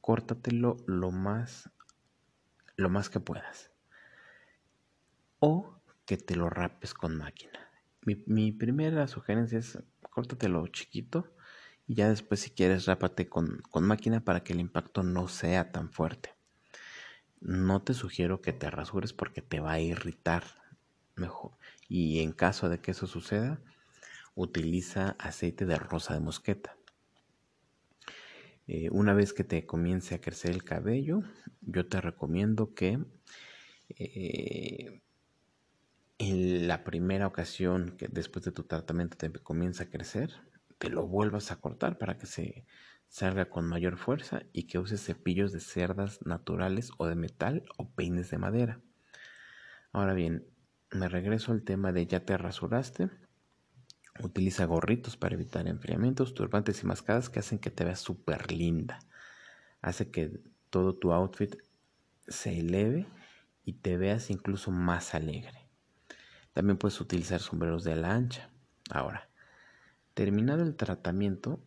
córtatelo 0.00 0.76
lo 0.86 1.10
más 1.10 1.70
lo 2.76 2.88
más 2.88 3.10
que 3.10 3.20
puedas. 3.20 3.70
O 5.38 5.80
que 6.06 6.16
te 6.16 6.36
lo 6.36 6.48
rapes 6.48 6.94
con 6.94 7.16
máquina. 7.16 7.70
Mi, 8.04 8.22
mi 8.26 8.52
primera 8.52 9.06
sugerencia 9.06 9.58
es 9.58 9.78
córtatelo 10.10 10.66
chiquito 10.68 11.34
y 11.86 11.94
ya 11.94 12.08
después 12.08 12.40
si 12.40 12.50
quieres 12.50 12.86
rápate 12.86 13.28
con, 13.28 13.58
con 13.70 13.84
máquina 13.84 14.24
para 14.24 14.42
que 14.42 14.52
el 14.52 14.60
impacto 14.60 15.02
no 15.02 15.28
sea 15.28 15.70
tan 15.70 15.90
fuerte. 15.90 16.34
No 17.42 17.82
te 17.82 17.92
sugiero 17.92 18.40
que 18.40 18.52
te 18.52 18.70
rasures 18.70 19.12
porque 19.12 19.42
te 19.42 19.60
va 19.60 19.72
a 19.72 19.80
irritar 19.80 20.44
mejor. 21.16 21.52
Y 21.88 22.20
en 22.20 22.32
caso 22.32 22.68
de 22.68 22.80
que 22.80 22.92
eso 22.92 23.06
suceda, 23.06 23.60
utiliza 24.34 25.16
aceite 25.18 25.66
de 25.66 25.76
rosa 25.76 26.14
de 26.14 26.20
mosqueta. 26.20 26.76
Eh, 28.68 28.88
una 28.90 29.12
vez 29.12 29.32
que 29.32 29.44
te 29.44 29.66
comience 29.66 30.14
a 30.14 30.20
crecer 30.20 30.52
el 30.52 30.62
cabello, 30.62 31.22
yo 31.62 31.86
te 31.88 32.00
recomiendo 32.00 32.74
que 32.74 32.98
eh, 33.88 35.02
en 36.18 36.68
la 36.68 36.84
primera 36.84 37.26
ocasión 37.26 37.96
que 37.96 38.06
después 38.06 38.44
de 38.44 38.52
tu 38.52 38.62
tratamiento 38.62 39.16
te 39.16 39.30
comienza 39.30 39.84
a 39.84 39.90
crecer, 39.90 40.30
te 40.78 40.88
lo 40.88 41.06
vuelvas 41.06 41.50
a 41.50 41.60
cortar 41.60 41.98
para 41.98 42.18
que 42.18 42.26
se 42.26 42.64
salga 43.12 43.50
con 43.50 43.66
mayor 43.66 43.98
fuerza 43.98 44.44
y 44.54 44.62
que 44.62 44.78
uses 44.78 45.04
cepillos 45.04 45.52
de 45.52 45.60
cerdas 45.60 46.24
naturales 46.24 46.92
o 46.96 47.06
de 47.06 47.14
metal 47.14 47.62
o 47.76 47.90
peines 47.90 48.30
de 48.30 48.38
madera. 48.38 48.80
Ahora 49.92 50.14
bien, 50.14 50.46
me 50.90 51.10
regreso 51.10 51.52
al 51.52 51.62
tema 51.62 51.92
de 51.92 52.06
ya 52.06 52.24
te 52.24 52.38
rasuraste. 52.38 53.10
Utiliza 54.22 54.64
gorritos 54.64 55.18
para 55.18 55.34
evitar 55.34 55.68
enfriamientos, 55.68 56.32
turbantes 56.32 56.82
y 56.82 56.86
mascadas 56.86 57.28
que 57.28 57.40
hacen 57.40 57.58
que 57.58 57.70
te 57.70 57.84
veas 57.84 58.00
súper 58.00 58.50
linda. 58.50 58.98
Hace 59.82 60.10
que 60.10 60.40
todo 60.70 60.94
tu 60.94 61.12
outfit 61.12 61.54
se 62.26 62.60
eleve 62.60 63.06
y 63.62 63.74
te 63.74 63.98
veas 63.98 64.30
incluso 64.30 64.70
más 64.70 65.14
alegre. 65.14 65.68
También 66.54 66.78
puedes 66.78 66.98
utilizar 66.98 67.40
sombreros 67.40 67.84
de 67.84 67.92
ala 67.92 68.14
ancha. 68.14 68.48
Ahora, 68.90 69.28
terminado 70.14 70.62
el 70.62 70.76
tratamiento, 70.76 71.62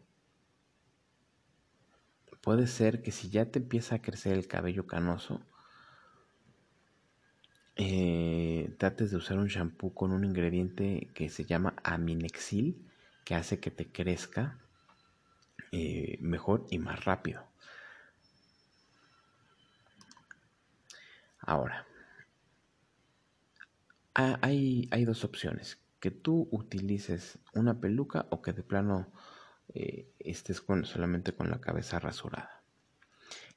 Puede 2.46 2.68
ser 2.68 3.02
que 3.02 3.12
si 3.12 3.30
ya 3.30 3.46
te 3.50 3.58
empieza 3.58 3.96
a 3.96 4.02
crecer 4.04 4.34
el 4.34 4.48
cabello 4.48 4.86
canoso, 4.86 5.42
eh, 7.76 8.72
trates 8.78 9.10
de 9.10 9.18
usar 9.18 9.40
un 9.40 9.48
shampoo 9.48 9.96
con 9.96 10.12
un 10.12 10.24
ingrediente 10.24 11.10
que 11.16 11.30
se 11.30 11.46
llama 11.46 11.74
aminexil, 11.84 12.88
que 13.24 13.34
hace 13.34 13.60
que 13.60 13.72
te 13.72 13.88
crezca 13.88 14.60
eh, 15.72 16.20
mejor 16.22 16.68
y 16.70 16.78
más 16.78 17.04
rápido. 17.04 17.44
Ahora, 21.40 21.88
hay, 24.14 24.88
hay 24.92 25.04
dos 25.04 25.24
opciones. 25.24 25.80
Que 26.00 26.12
tú 26.12 26.48
utilices 26.52 27.40
una 27.56 27.82
peluca 27.82 28.28
o 28.30 28.44
que 28.44 28.54
de 28.54 28.62
plano 28.62 29.12
eh, 29.74 30.12
estés 30.20 30.62
con, 30.62 30.86
solamente 30.86 31.34
con 31.34 31.50
la 31.50 31.60
cabeza 31.60 32.00
rasurada. 32.00 32.64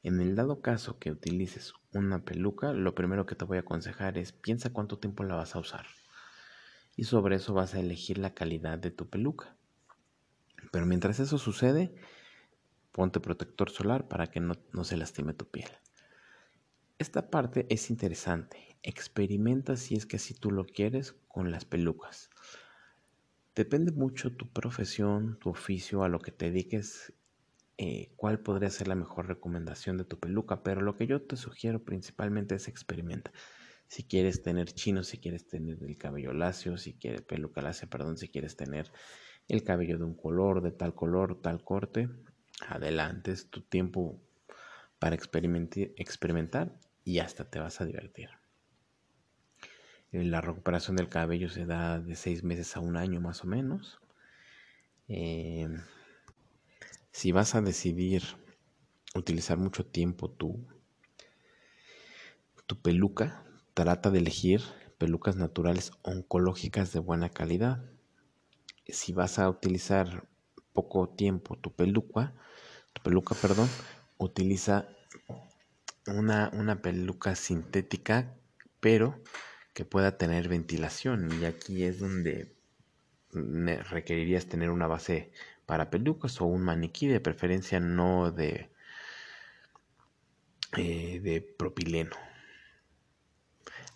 En 0.03 0.21
el 0.21 0.37
dado 0.37 0.61
caso 0.61 0.99
que 0.99 1.11
utilices 1.11 1.75
una 1.93 2.25
peluca, 2.25 2.73
lo 2.73 2.95
primero 2.95 3.27
que 3.27 3.35
te 3.35 3.45
voy 3.45 3.59
a 3.59 3.61
aconsejar 3.61 4.17
es 4.17 4.33
piensa 4.33 4.73
cuánto 4.73 4.99
tiempo 4.99 5.25
la 5.25 5.35
vas 5.35 5.57
a 5.57 5.59
usar. 5.59 5.87
Y 6.97 7.05
sobre 7.05 7.37
eso 7.37 7.53
vas 7.53 7.75
a 7.75 7.81
elegir 7.81 8.19
la 8.19 8.35
calidad 8.35 8.79
de 8.79 8.91
tu 8.91 9.09
peluca. 9.09 9.57
Pero 10.73 10.87
mientras 10.87 11.21
eso 11.21 11.39
sucede, 11.39 11.95
ponte 12.93 13.21
protector 13.21 13.71
solar 13.71 14.09
para 14.09 14.29
que 14.29 14.41
no, 14.41 14.55
no 14.73 14.85
se 14.85 14.97
lastime 14.97 15.35
tu 15.35 15.49
piel. 15.49 15.71
Esta 16.99 17.31
parte 17.31 17.67
es 17.71 17.91
interesante. 17.91 18.79
Experimenta 18.83 19.77
si 19.77 19.95
es 19.95 20.07
que 20.07 20.17
así 20.17 20.35
tú 20.35 20.51
lo 20.51 20.65
quieres 20.65 21.15
con 21.29 21.51
las 21.51 21.65
pelucas. 21.65 22.31
Depende 23.59 23.91
mucho 23.91 24.37
tu 24.37 24.53
profesión, 24.53 25.37
tu 25.41 25.51
oficio, 25.51 26.05
a 26.05 26.09
lo 26.09 26.21
que 26.21 26.31
te 26.31 26.45
dediques, 26.45 27.13
eh, 27.77 28.13
cuál 28.15 28.39
podría 28.39 28.71
ser 28.71 28.87
la 28.87 28.95
mejor 28.95 29.27
recomendación 29.27 29.97
de 29.99 30.05
tu 30.05 30.21
peluca, 30.21 30.63
pero 30.63 30.81
lo 30.81 30.95
que 30.95 31.09
yo 31.09 31.23
te 31.23 31.37
sugiero 31.37 31.83
principalmente 31.85 32.55
es 32.55 32.69
experimenta. 32.69 33.33
Si 33.89 34.05
quieres 34.05 34.43
tener 34.45 34.73
chino, 34.73 35.03
si 35.03 35.19
quieres 35.19 35.49
tener 35.49 35.83
el 35.83 35.99
cabello 35.99 36.33
lacio, 36.33 36.79
si 36.79 36.95
quieres 36.95 37.23
peluca 37.23 37.61
lacia, 37.61 37.89
perdón, 37.91 38.17
si 38.17 38.29
quieres 38.29 38.57
tener 38.57 38.93
el 39.49 39.65
cabello 39.65 39.99
de 39.99 40.05
un 40.05 40.15
color, 40.15 40.63
de 40.63 40.71
tal 40.71 40.95
color, 40.95 41.43
tal 41.43 41.65
corte, 41.65 42.09
adelante, 42.69 43.33
es 43.33 43.51
tu 43.51 43.63
tiempo 43.63 44.23
para 45.01 45.17
experimentar 45.17 46.79
y 47.05 47.19
hasta 47.19 47.51
te 47.51 47.59
vas 47.59 47.81
a 47.81 47.87
divertir. 47.87 48.38
Eh, 50.13 50.25
la 50.25 50.41
recuperación 50.41 50.97
del 50.97 51.09
cabello 51.09 51.51
se 51.51 51.67
da 51.67 52.01
de 52.01 52.17
seis 52.17 52.43
meses 52.43 52.77
a 52.77 52.81
un 52.81 52.97
año 52.97 53.21
más 53.21 53.45
o 53.45 53.47
menos. 53.47 54.01
Em, 55.09 55.83
si 57.13 57.33
vas 57.33 57.55
a 57.55 57.61
decidir 57.61 58.23
utilizar 59.15 59.59
mucho 59.59 59.85
tiempo 59.85 60.31
tu, 60.31 60.67
tu 62.67 62.81
peluca, 62.81 63.45
trata 63.75 64.11
de 64.11 64.19
elegir 64.19 64.63
pelucas 64.99 65.37
naturales 65.37 65.93
oncológicas 66.03 66.93
de 66.93 67.01
buena 67.01 67.29
calidad. 67.29 67.85
Si 68.87 69.13
vas 69.13 69.39
a 69.39 69.49
utilizar 69.49 70.27
poco 70.73 71.09
tiempo 71.09 71.57
tu 71.57 71.73
peluca, 71.73 72.35
tu 72.93 73.03
peluca, 73.03 73.35
perdón, 73.35 73.69
utiliza 74.19 74.89
una, 76.07 76.51
una 76.55 76.81
peluca 76.81 77.35
sintética, 77.35 78.35
pero 78.81 79.21
que 79.79 79.85
pueda 79.85 80.19
tener 80.19 80.49
ventilación. 80.49 81.31
Y 81.41 81.45
aquí 81.45 81.85
es 81.85 82.01
donde 82.01 82.53
requerirías 83.31 84.47
tener 84.47 84.71
una 84.71 84.89
base 84.89 85.31
para 85.67 85.89
pelucas 85.89 86.41
o 86.41 86.47
un 86.47 86.63
maniquí, 86.63 87.07
de 87.07 87.21
preferencia 87.21 87.79
no 87.79 88.33
de, 88.33 88.73
eh, 90.77 91.21
de 91.21 91.43
propileno. 91.57 92.17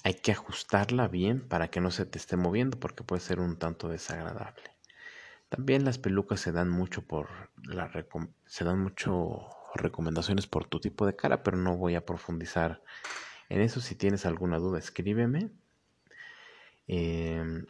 Hay 0.04 0.14
que 0.14 0.30
ajustarla 0.30 1.08
bien 1.08 1.40
para 1.48 1.66
que 1.66 1.80
no 1.80 1.90
se 1.90 2.06
te 2.06 2.16
esté 2.16 2.36
moviendo 2.36 2.78
porque 2.78 3.02
puede 3.02 3.20
ser 3.20 3.40
un 3.40 3.56
tanto 3.56 3.88
desagradable. 3.88 4.70
También 5.48 5.84
las 5.84 5.98
pelucas 5.98 6.38
se 6.38 6.52
dan 6.52 6.68
mucho 6.68 7.02
por 7.02 7.28
la 7.64 7.90
se 8.46 8.64
dan 8.64 8.78
mucho 8.78 9.48
recomendaciones 9.74 10.46
por 10.46 10.64
tu 10.64 10.78
tipo 10.78 11.06
de 11.06 11.16
cara, 11.16 11.42
pero 11.42 11.56
no 11.56 11.76
voy 11.76 11.96
a 11.96 12.06
profundizar 12.06 12.84
en 13.48 13.62
eso. 13.62 13.80
Si 13.80 13.96
tienes 13.96 14.26
alguna 14.26 14.58
duda, 14.58 14.78
escríbeme. 14.78 15.50
Em, 16.86 17.66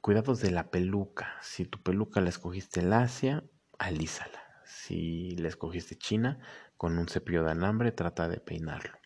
cuidados 0.00 0.40
de 0.40 0.50
la 0.50 0.70
peluca. 0.70 1.34
Si 1.42 1.64
tu 1.64 1.82
peluca 1.82 2.20
la 2.20 2.28
escogiste 2.28 2.82
lacia, 2.82 3.44
alízala. 3.78 4.42
Si 4.64 5.36
la 5.36 5.48
escogiste 5.48 5.96
china, 5.96 6.40
con 6.76 6.98
un 6.98 7.08
cepillo 7.08 7.44
de 7.44 7.52
alambre, 7.52 7.92
trata 7.92 8.28
de 8.28 8.40
peinarlo. 8.40 8.98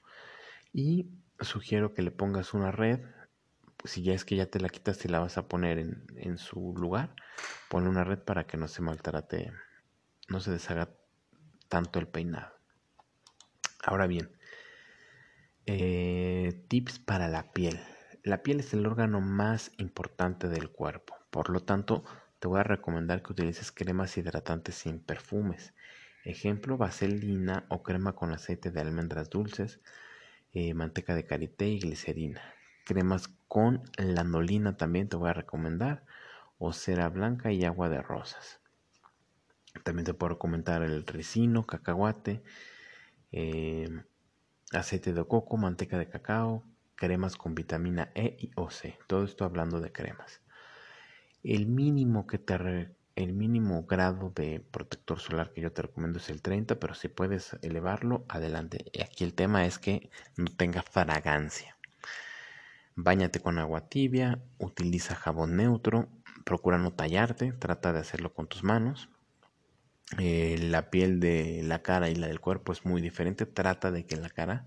Y 0.73 1.11
sugiero 1.41 1.95
que 1.95 2.03
le 2.03 2.11
pongas 2.11 2.55
una 2.55 2.71
red. 2.71 3.01
Si 3.85 4.03
ya 4.03 4.15
es 4.15 4.25
que 4.25 4.37
ya 4.37 4.47
te 4.47 4.61
la 4.61 4.69
quitaste 4.69 5.09
y 5.09 5.11
la 5.11 5.21
vas 5.21 5.39
a 5.39 5.49
poner 5.49 5.79
en, 5.79 6.05
en 6.17 6.39
su 6.39 6.75
lugar, 6.77 7.15
pon 7.69 7.87
una 7.87 8.05
red 8.05 8.19
para 8.19 8.47
que 8.47 8.57
no 8.57 8.67
se 8.67 8.83
maltrate, 8.83 9.53
no 10.29 10.41
se 10.41 10.51
deshaga 10.51 10.91
tanto 11.69 11.99
el 11.99 12.09
peinado. 12.09 12.53
Ahora 13.85 14.07
bien, 14.07 14.37
eh, 15.67 16.65
tips 16.69 16.99
para 16.99 17.29
la 17.29 17.53
piel. 17.53 17.79
La 18.25 18.43
piel 18.43 18.61
es 18.61 18.75
el 18.75 18.85
órgano 18.85 19.21
más 19.21 19.71
importante 19.79 20.49
del 20.49 20.71
cuerpo, 20.71 21.15
por 21.31 21.51
lo 21.51 21.61
tanto 21.61 22.05
te 22.41 22.49
voy 22.49 22.59
a 22.59 22.65
recomendar 22.65 23.23
que 23.23 23.33
utilices 23.33 23.71
cremas 23.71 24.17
hidratantes 24.19 24.75
sin 24.75 24.99
perfumes. 24.99 25.73
Ejemplo, 26.25 26.77
vaselina 26.77 27.67
o 27.69 27.83
crema 27.85 28.15
con 28.15 28.33
aceite 28.33 28.73
de 28.73 28.81
almendras 28.81 29.31
dulces, 29.31 29.81
eh, 30.53 30.75
manteca 30.75 31.15
de 31.15 31.27
karité 31.27 31.69
y 31.69 31.79
glicerina. 31.79 32.43
Cremas 32.85 33.29
con 33.47 33.83
lanolina 33.97 34.77
también 34.77 35.09
te 35.09 35.17
voy 35.17 35.31
a 35.31 35.35
recomendar, 35.35 36.05
o 36.59 36.73
cera 36.73 37.09
blanca 37.09 37.53
y 37.53 37.65
agua 37.65 37.89
de 37.89 38.03
rosas. 38.03 38.61
También 39.85 40.05
te 40.05 40.15
puedo 40.15 40.35
recomendar 40.35 40.83
el 40.83 41.07
ricino, 41.07 41.65
cacahuate, 41.67 42.43
eh, 43.31 43.89
aceite 44.73 45.13
de 45.13 45.25
coco, 45.25 45.57
manteca 45.57 45.99
de 45.99 46.09
cacao, 46.09 46.65
cremas 46.99 47.37
con 47.37 47.55
vitamina 47.55 48.11
E 48.15 48.37
y 48.39 48.51
O, 48.57 48.71
C. 48.71 48.99
Todo 49.07 49.25
esto 49.25 49.45
hablando 49.45 49.81
de 49.81 49.93
cremas. 49.93 50.43
El 51.43 51.67
mínimo 51.67 52.27
que 52.27 52.39
te 52.39 52.97
el 53.15 53.33
mínimo 53.33 53.85
grado 53.85 54.31
de 54.35 54.61
protector 54.61 55.19
solar 55.19 55.53
que 55.53 55.61
yo 55.61 55.73
te 55.73 55.83
recomiendo 55.83 56.21
es 56.21 56.29
el 56.29 56.41
30, 56.41 56.79
pero 56.79 56.95
si 56.95 57.09
puedes 57.09 57.57
elevarlo, 57.63 58.25
adelante. 58.29 58.85
Y 58.93 59.03
aquí 59.03 59.25
el 59.25 59.35
tema 59.35 59.67
es 59.67 59.81
que 59.81 60.09
no 60.37 60.47
tenga 60.57 60.83
fragancia. 60.83 61.77
Báñate 62.95 63.41
con 63.41 63.59
agua 63.59 63.89
tibia, 63.89 64.41
utiliza 64.59 65.17
jabón 65.17 65.57
neutro, 65.57 66.09
procura 66.45 66.79
no 66.79 66.93
tallarte, 66.93 67.53
trata 67.53 67.93
de 67.93 68.01
hacerlo 68.01 68.33
con 68.35 68.47
tus 68.47 68.63
manos. 68.63 69.09
Eh, 70.19 70.57
la 70.61 70.91
piel 70.91 71.19
de 71.19 71.63
la 71.65 71.83
cara 71.83 72.11
y 72.11 72.15
la 72.15 72.29
del 72.29 72.41
cuerpo 72.41 72.73
es 72.73 72.85
muy 72.85 73.03
diferente. 73.03 73.47
Trata 73.47 73.91
de 73.91 74.07
que 74.07 74.17
la 74.17 74.31
cara 74.31 74.67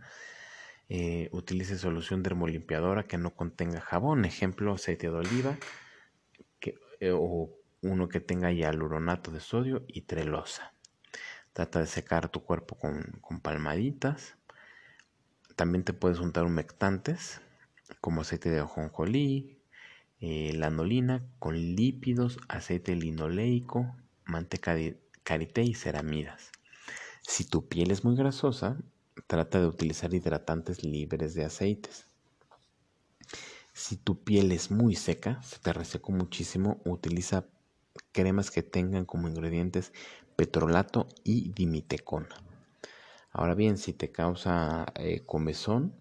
eh, 0.94 1.30
utilice 1.32 1.78
solución 1.78 2.22
dermolimpiadora 2.22 3.04
que 3.04 3.18
no 3.18 3.34
contenga 3.34 3.80
jabón. 3.80 4.26
Ejemplo, 4.26 4.74
aceite 4.74 5.08
de 5.08 5.14
oliva 5.14 5.58
eh, 7.00 7.14
o 7.14 7.50
uno 7.82 8.10
que 8.10 8.20
tenga 8.20 8.52
hialuronato 8.52 9.32
de 9.32 9.40
sodio 9.40 9.86
y 9.88 10.02
trelosa. 10.02 10.74
Trata 11.54 11.80
de 11.80 11.88
secar 11.88 12.28
tu 12.28 12.44
cuerpo 12.44 12.78
con, 12.78 13.22
palmaditas. 13.42 14.36
También 15.56 15.86
te 15.86 15.94
puedes 15.94 16.20
untar 16.20 16.44
humectantes 16.44 17.40
como 18.02 18.20
aceite 18.20 18.50
de 18.50 18.60
ajonjolí, 18.60 19.62
lanolina 20.20 21.26
con 21.40 21.56
lípidos, 21.56 22.38
aceite 22.50 22.98
linoleico, 22.98 23.96
manteca 24.26 24.76
de 24.76 25.00
karité 25.24 25.64
y 25.64 25.74
ceramidas. 25.74 26.52
Si 27.22 27.46
tu 27.46 27.70
piel 27.70 27.92
es 27.92 28.04
muy 28.04 28.18
grasosa, 28.18 28.78
trata 29.28 29.60
de 29.60 29.68
utilizar 29.68 30.14
hidratantes 30.14 30.84
libres 30.84 31.34
de 31.34 31.46
aceites. 31.46 32.08
Si 33.74 33.98
tu 33.98 34.24
piel 34.24 34.52
es 34.52 34.72
muy 34.72 34.96
seca, 34.96 35.42
se 35.44 35.60
te 35.60 35.74
reseco 35.74 36.12
muchísimo, 36.12 36.82
utiliza 36.86 37.46
cremas 38.12 38.52
que 38.52 38.64
tengan 38.64 39.06
como 39.06 39.28
ingredientes 39.28 39.94
petrolato 40.36 41.08
y 41.24 41.52
dimitecona. 41.52 42.36
Ahora 43.32 43.56
bien, 43.56 43.78
si 43.78 43.94
te 43.94 44.12
causa 44.12 44.86
eh, 44.96 45.24
comezón, 45.26 45.96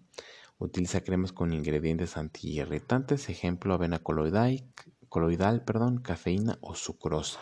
utiliza 0.59 1.01
cremas 1.01 1.31
con 1.31 1.53
ingredientes 1.53 2.17
antiirritantes, 2.17 3.29
ejemplo 3.29 3.73
avena 3.73 3.99
coloidal, 3.99 4.63
coloidal 5.09 5.63
perdón, 5.63 6.01
cafeína 6.01 6.57
o 6.61 6.75
sucrosa. 6.75 7.39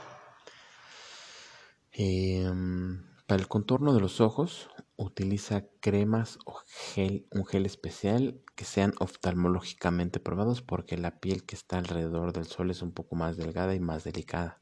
Em, 1.92 3.04
para 3.26 3.42
el 3.42 3.48
contorno 3.48 3.94
de 3.94 4.00
los 4.00 4.22
ojos 4.22 4.70
utiliza 5.00 5.66
cremas 5.80 6.38
o 6.46 6.60
gel, 6.68 7.26
un 7.32 7.46
gel 7.46 7.66
especial 7.66 8.42
que 8.56 8.66
sean 8.66 8.94
oftalmológicamente 9.00 10.20
probados 10.20 10.62
porque 10.62 10.98
la 10.98 11.20
piel 11.20 11.46
que 11.46 11.56
está 11.56 11.78
alrededor 11.78 12.34
del 12.34 12.46
sol 12.46 12.70
es 12.70 12.82
un 12.82 12.92
poco 12.92 13.16
más 13.16 13.38
delgada 13.38 13.74
y 13.74 13.80
más 13.80 14.04
delicada. 14.04 14.62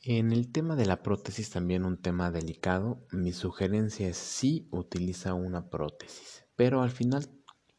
En 0.00 0.32
el 0.32 0.50
tema 0.50 0.74
de 0.74 0.86
la 0.86 1.02
prótesis, 1.02 1.50
también 1.50 1.84
un 1.84 2.00
tema 2.00 2.30
delicado, 2.30 3.04
mi 3.10 3.32
sugerencia 3.32 4.08
es 4.08 4.16
sí 4.16 4.68
utiliza 4.70 5.34
una 5.34 5.68
prótesis, 5.68 6.44
pero 6.56 6.82
al 6.82 6.90
final 6.90 7.28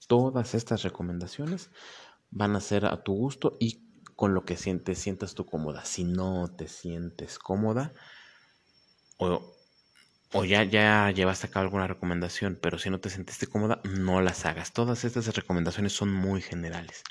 todas 0.08 0.54
estas 0.54 0.84
recomendaciones 0.84 1.72
van 2.30 2.56
a 2.56 2.62
ser 2.62 2.86
a 2.86 3.02
tu 3.04 3.14
gusto 3.14 3.58
y 3.60 3.88
con 4.16 4.34
lo 4.34 4.46
que 4.46 4.58
sientes, 4.58 5.00
sientas 5.00 5.36
tú 5.36 5.46
cómoda. 5.46 5.86
Si 5.86 6.04
no 6.04 6.48
te 6.56 6.68
sientes 6.68 7.40
cómoda, 7.40 7.94
o, 9.18 9.57
o 10.34 10.44
ya, 10.44 10.64
ya 10.64 11.10
llevaste 11.12 11.48
a 11.48 11.50
cabo 11.50 11.64
alguna 11.64 11.88
recomendación, 11.88 12.58
pero 12.62 12.78
si 12.78 12.90
no 12.90 13.00
te 13.00 13.10
sentiste 13.10 13.48
cómoda, 13.48 13.82
no 13.84 14.22
las 14.22 14.46
hagas. 14.46 14.74
Todas 14.74 15.06
estas 15.06 15.34
recomendaciones 15.36 15.94
son 15.94 16.12
muy 16.14 16.42
generales. 16.42 17.04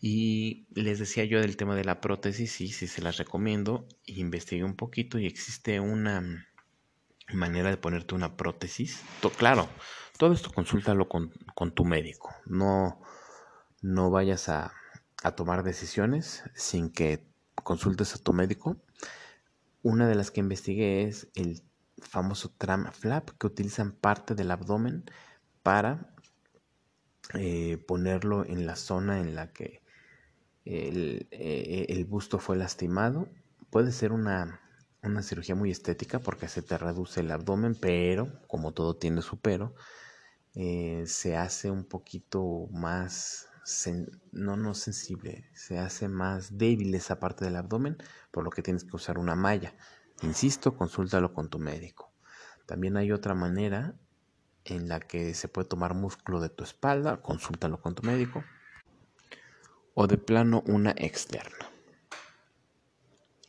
Y 0.00 0.66
les 0.74 0.98
decía 0.98 1.24
yo 1.24 1.40
del 1.40 1.56
tema 1.56 1.74
de 1.74 1.84
la 1.84 2.00
prótesis, 2.00 2.52
sí, 2.52 2.68
sí 2.68 2.86
se 2.86 3.02
las 3.02 3.16
recomiendo. 3.16 3.86
Investigué 4.06 4.64
un 4.64 4.76
poquito 4.76 5.18
y 5.18 5.26
existe 5.26 5.80
una 5.80 6.46
manera 7.32 7.70
de 7.70 7.76
ponerte 7.76 8.14
una 8.14 8.36
prótesis. 8.36 9.02
claro, 9.36 9.68
todo 10.16 10.32
esto 10.32 10.50
consúltalo 10.52 11.08
con, 11.08 11.32
con 11.54 11.72
tu 11.72 11.84
médico. 11.84 12.34
No, 12.46 13.00
no 13.82 14.10
vayas 14.10 14.48
a, 14.48 14.72
a 15.22 15.32
tomar 15.32 15.62
decisiones 15.62 16.44
sin 16.54 16.90
que 16.90 17.24
consultes 17.54 18.14
a 18.14 18.18
tu 18.18 18.32
médico. 18.32 18.76
Una 19.82 20.08
de 20.08 20.14
las 20.14 20.30
que 20.30 20.40
investigué 20.40 21.04
es 21.04 21.28
el 21.34 21.62
famoso 22.02 22.50
tram 22.58 22.90
flap 22.92 23.30
que 23.38 23.46
utilizan 23.46 23.92
parte 23.92 24.34
del 24.34 24.50
abdomen 24.50 25.04
para 25.62 26.14
eh, 27.34 27.76
ponerlo 27.86 28.44
en 28.44 28.66
la 28.66 28.76
zona 28.76 29.20
en 29.20 29.34
la 29.34 29.52
que 29.52 29.82
el, 30.64 31.28
eh, 31.30 31.86
el, 31.88 32.04
busto 32.04 32.38
fue 32.38 32.56
lastimado. 32.56 33.28
Puede 33.70 33.92
ser 33.92 34.12
una, 34.12 34.60
una 35.02 35.22
cirugía 35.22 35.54
muy 35.54 35.70
estética 35.70 36.18
porque 36.18 36.48
se 36.48 36.62
te 36.62 36.78
reduce 36.78 37.20
el 37.20 37.30
abdomen, 37.30 37.74
pero 37.74 38.40
como 38.46 38.72
todo 38.72 38.96
tiene 38.96 39.22
su 39.22 39.38
pero, 39.40 39.74
eh, 40.54 41.04
se 41.06 41.36
hace 41.36 41.70
un 41.70 41.84
poquito 41.84 42.68
más 42.72 43.48
no, 44.32 44.56
no 44.56 44.74
sensible, 44.74 45.44
se 45.54 45.78
hace 45.78 46.08
más 46.08 46.56
débil 46.56 46.94
esa 46.94 47.20
parte 47.20 47.44
del 47.44 47.56
abdomen, 47.56 47.98
por 48.30 48.44
lo 48.44 48.50
que 48.50 48.62
tienes 48.62 48.84
que 48.84 48.96
usar 48.96 49.18
una 49.18 49.34
malla. 49.34 49.74
Insisto, 50.22 50.76
consúltalo 50.76 51.32
con 51.32 51.48
tu 51.48 51.58
médico. 51.58 52.12
También 52.66 52.96
hay 52.96 53.12
otra 53.12 53.34
manera 53.34 53.94
en 54.64 54.88
la 54.88 55.00
que 55.00 55.32
se 55.34 55.48
puede 55.48 55.68
tomar 55.68 55.94
músculo 55.94 56.40
de 56.40 56.48
tu 56.48 56.64
espalda, 56.64 57.22
consúltalo 57.22 57.80
con 57.80 57.94
tu 57.94 58.02
médico. 58.02 58.44
O 59.94 60.06
de 60.06 60.18
plano 60.18 60.62
una 60.66 60.90
externa. 60.96 61.70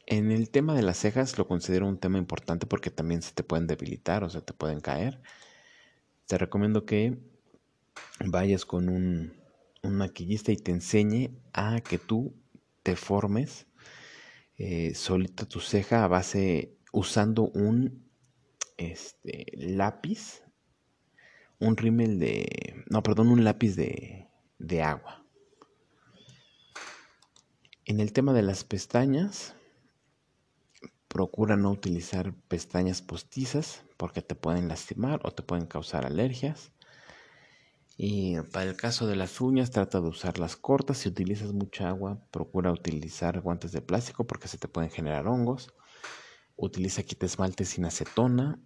En 0.06 0.32
el 0.32 0.50
tema 0.50 0.74
de 0.74 0.82
las 0.82 0.98
cejas 0.98 1.38
lo 1.38 1.48
considero 1.48 1.88
un 1.88 2.00
tema 2.00 2.18
importante 2.18 2.66
porque 2.66 2.90
también 2.90 3.22
se 3.22 3.34
te 3.34 3.44
pueden 3.44 3.68
debilitar 3.68 4.24
o 4.24 4.30
se 4.30 4.42
te 4.42 4.54
pueden 4.54 4.80
caer. 4.80 5.22
te 6.26 6.38
recomiendo 6.38 6.86
que 6.86 7.18
vayas 8.26 8.66
con 8.66 8.90
un, 8.90 9.34
un 9.84 9.96
maquillista 9.96 10.52
y 10.52 10.58
te 10.58 10.72
enseñe 10.72 11.32
a 11.54 11.82
que 11.82 11.98
tú 11.98 12.34
te 12.84 12.96
formes 12.96 13.68
eh, 14.60 14.94
solita 14.94 15.46
tu 15.46 15.62
ceja 15.62 16.04
a 16.04 16.08
base 16.08 16.78
usando 16.92 17.50
un 17.50 18.12
este, 18.78 19.46
lápiz, 19.56 20.44
un 21.60 21.78
rímel 21.78 22.20
de, 22.20 22.84
no, 22.90 23.02
perdón, 23.02 23.30
un 23.30 23.46
lápiz 23.46 23.76
de, 23.76 24.28
de 24.58 24.84
agua. 24.84 25.26
En 27.86 28.02
el 28.02 28.12
tema 28.12 28.34
de 28.34 28.42
las 28.42 28.66
pestañas, 28.66 29.56
procura 31.08 31.56
no 31.56 31.72
utilizar 31.72 32.34
pestañas 32.50 33.02
postizas 33.02 33.84
porque 33.98 34.22
te 34.22 34.36
pueden 34.36 34.68
lastimar 34.68 35.22
o 35.24 35.32
te 35.32 35.42
pueden 35.42 35.68
causar 35.68 36.06
alergias. 36.06 36.72
Y 38.02 38.40
para 38.54 38.64
el 38.64 38.78
caso 38.78 39.08
de 39.08 39.18
las 39.18 39.42
uñas, 39.42 39.72
trata 39.72 40.00
de 40.00 40.08
usarlas 40.08 40.56
cortas. 40.56 41.00
Si 41.00 41.10
utilizas 41.10 41.52
mucha 41.52 41.90
agua, 41.90 42.18
procura 42.32 42.72
utilizar 42.72 43.42
guantes 43.42 43.74
de 43.74 43.82
plástico 43.82 44.26
porque 44.26 44.48
se 44.48 44.58
te 44.58 44.70
pueden 44.70 44.90
generar 44.90 45.28
hongos. 45.28 45.74
Utiliza 46.56 47.04
kit 47.04 47.22
esmalte 47.24 47.66
sin 47.66 47.84
acetona. 47.84 48.58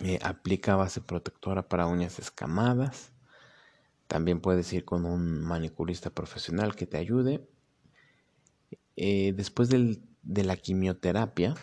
Eh, 0.00 0.18
aplica 0.22 0.76
base 0.76 1.00
protectora 1.00 1.70
para 1.70 1.86
uñas 1.86 2.18
escamadas. 2.18 3.12
También 4.08 4.42
puedes 4.42 4.70
ir 4.74 4.84
con 4.84 5.06
un 5.06 5.40
manicurista 5.40 6.10
profesional 6.10 6.76
que 6.76 6.84
te 6.84 6.98
ayude. 6.98 7.48
Eh, 8.94 9.32
después 9.34 9.70
de 9.70 10.44
la 10.44 10.56
quimioterapia, 10.56 11.54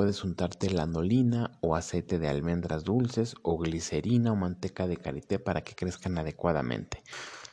Puedes 0.00 0.24
untarte 0.24 0.70
lanolina 0.70 1.58
o 1.60 1.76
aceite 1.76 2.18
de 2.18 2.26
almendras 2.26 2.84
dulces 2.84 3.34
o 3.42 3.58
glicerina 3.58 4.32
o 4.32 4.34
manteca 4.34 4.86
de 4.86 4.96
karité 4.96 5.38
para 5.38 5.60
que 5.60 5.74
crezcan 5.74 6.16
adecuadamente. 6.16 7.02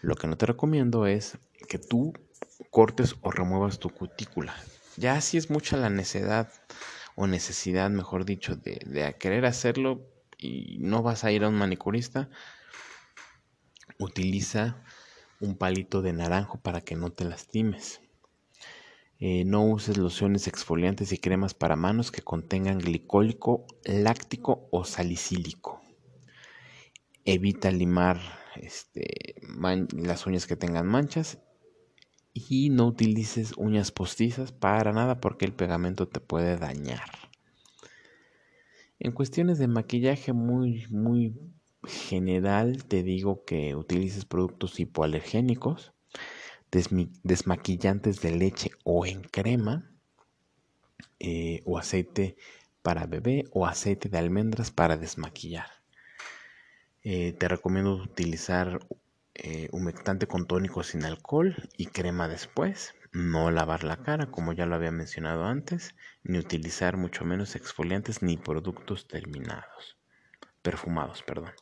Lo 0.01 0.15
que 0.15 0.27
no 0.27 0.37
te 0.37 0.45
recomiendo 0.45 1.07
es 1.07 1.37
que 1.67 1.77
tú 1.77 2.13
cortes 2.71 3.17
o 3.21 3.31
remuevas 3.31 3.79
tu 3.79 3.89
cutícula. 3.89 4.55
Ya 4.95 5.19
si 5.19 5.35
es 5.35 5.49
mucha 5.49 5.75
la 5.75 5.89
necesidad 5.89 6.47
o 7.17 7.27
necesidad, 7.27 7.89
mejor 7.89 8.23
dicho, 8.23 8.55
de, 8.55 8.79
de 8.85 9.13
querer 9.19 9.45
hacerlo 9.45 10.07
y 10.37 10.77
no 10.79 11.03
vas 11.03 11.25
a 11.25 11.33
ir 11.33 11.43
a 11.43 11.49
un 11.49 11.55
manicurista, 11.55 12.29
utiliza 13.99 14.85
un 15.41 15.57
palito 15.57 16.01
de 16.01 16.13
naranjo 16.13 16.61
para 16.61 16.79
que 16.79 16.95
no 16.95 17.11
te 17.11 17.25
lastimes. 17.25 17.99
Eh, 19.19 19.45
no 19.45 19.65
uses 19.65 19.97
lociones 19.97 20.47
exfoliantes 20.47 21.11
y 21.11 21.17
cremas 21.17 21.55
para 21.55 21.75
manos 21.75 22.11
que 22.11 22.21
contengan 22.21 22.77
glicólico, 22.77 23.65
láctico 23.83 24.67
o 24.71 24.83
salicílico. 24.83 25.81
Evita 27.25 27.71
limar 27.71 28.19
este, 28.55 29.35
las 29.91 30.27
uñas 30.27 30.45
que 30.45 30.55
tengan 30.55 30.85
manchas 30.85 31.39
y 32.33 32.69
no 32.69 32.85
utilices 32.85 33.53
uñas 33.57 33.91
postizas 33.91 34.51
para 34.51 34.93
nada 34.93 35.19
porque 35.19 35.45
el 35.45 35.53
pegamento 35.53 36.07
te 36.07 36.19
puede 36.19 36.55
dañar. 36.55 37.09
En 38.99 39.11
cuestiones 39.11 39.57
de 39.57 39.67
maquillaje 39.67 40.33
muy 40.33 40.85
muy 40.89 41.35
general 41.83 42.83
te 42.85 43.01
digo 43.01 43.45
que 43.45 43.75
utilices 43.75 44.25
productos 44.25 44.79
hipoalergénicos 44.79 45.93
desmaquillantes 46.69 48.21
de 48.21 48.31
leche 48.31 48.71
o 48.83 49.05
en 49.05 49.23
crema, 49.23 49.89
eh, 51.19 51.61
o 51.65 51.77
aceite 51.77 52.37
para 52.81 53.05
bebé 53.05 53.45
o 53.51 53.65
aceite 53.65 54.09
de 54.09 54.17
almendras 54.17 54.71
para 54.71 54.97
desmaquillar. 54.97 55.69
Eh, 57.03 57.33
te 57.33 57.47
recomiendo 57.47 57.95
utilizar 57.95 58.79
eh, 59.33 59.69
humectante 59.71 60.27
con 60.27 60.47
tónico 60.47 60.83
sin 60.83 61.05
alcohol 61.05 61.55
y 61.77 61.87
crema 61.87 62.27
después. 62.27 62.93
No 63.13 63.49
lavar 63.51 63.83
la 63.83 63.97
cara, 63.97 64.27
como 64.27 64.53
ya 64.53 64.65
lo 64.65 64.75
había 64.75 64.91
mencionado 64.91 65.45
antes, 65.45 65.95
ni 66.23 66.37
utilizar 66.37 66.97
mucho 66.97 67.23
menos 67.23 67.55
exfoliantes 67.55 68.21
ni 68.21 68.37
productos 68.37 69.07
terminados, 69.07 69.97
perfumados, 70.61 71.23
perdón. 71.23 71.53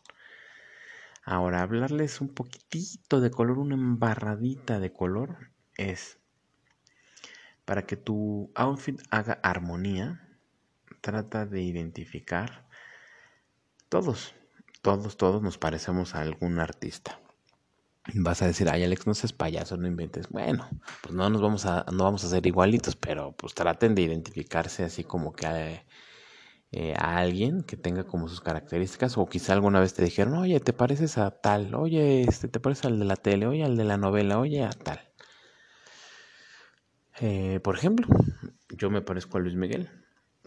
Ahora, 1.25 1.63
hablarles 1.63 2.21
un 2.21 2.29
poquitito 2.29 3.19
de 3.19 3.31
color, 3.31 3.57
una 3.57 3.73
embarradita 3.73 4.79
de 4.79 4.93
color, 4.93 5.49
es 5.75 6.19
para 7.65 7.88
que 7.88 7.97
tu 7.97 8.51
outfit 8.53 9.01
haga 9.09 9.39
armonía, 9.41 10.21
trata 11.01 11.47
de 11.47 11.63
identificar 11.63 12.67
todos, 13.89 14.35
todos, 14.83 15.17
todos 15.17 15.41
nos 15.41 15.57
parecemos 15.57 16.13
a 16.13 16.21
algún 16.21 16.59
artista. 16.59 17.19
Vas 18.13 18.43
a 18.43 18.47
decir, 18.47 18.69
ay 18.69 18.83
Alex, 18.83 19.07
no 19.07 19.15
seas 19.15 19.33
payaso, 19.33 19.77
no 19.77 19.88
inventes. 19.88 20.29
Bueno, 20.29 20.69
pues 21.01 21.15
no 21.15 21.27
nos 21.31 21.41
vamos 21.41 21.65
a, 21.65 21.85
no 21.91 22.03
vamos 22.03 22.23
a 22.23 22.29
ser 22.29 22.45
igualitos, 22.45 22.95
pero 22.95 23.31
pues 23.31 23.55
traten 23.55 23.95
de 23.95 24.03
identificarse 24.03 24.83
así 24.83 25.03
como 25.03 25.33
que 25.33 25.47
eh, 25.47 25.85
eh, 26.77 26.93
a 26.97 27.19
alguien 27.19 27.63
que 27.63 27.77
tenga 27.77 28.03
como 28.03 28.27
sus 28.27 28.41
características 28.41 29.17
o 29.17 29.25
quizá 29.27 29.53
alguna 29.53 29.79
vez 29.79 29.93
te 29.93 30.03
dijeron, 30.03 30.33
oye, 30.33 30.59
te 30.59 30.73
pareces 30.73 31.17
a 31.17 31.31
tal, 31.31 31.73
oye, 31.73 32.23
este, 32.23 32.49
te 32.49 32.59
pareces 32.59 32.83
al 32.83 32.99
de 32.99 33.05
la 33.05 33.15
tele, 33.15 33.47
oye, 33.47 33.63
al 33.63 33.77
de 33.77 33.85
la 33.85 33.95
novela, 33.95 34.39
oye, 34.39 34.61
a 34.61 34.71
tal. 34.71 34.99
Eh, 37.21 37.61
por 37.63 37.77
ejemplo, 37.77 38.05
yo 38.77 38.89
me 38.89 39.01
parezco 39.01 39.38
a 39.38 39.39
Luis 39.41 39.55
Miguel. 39.55 39.89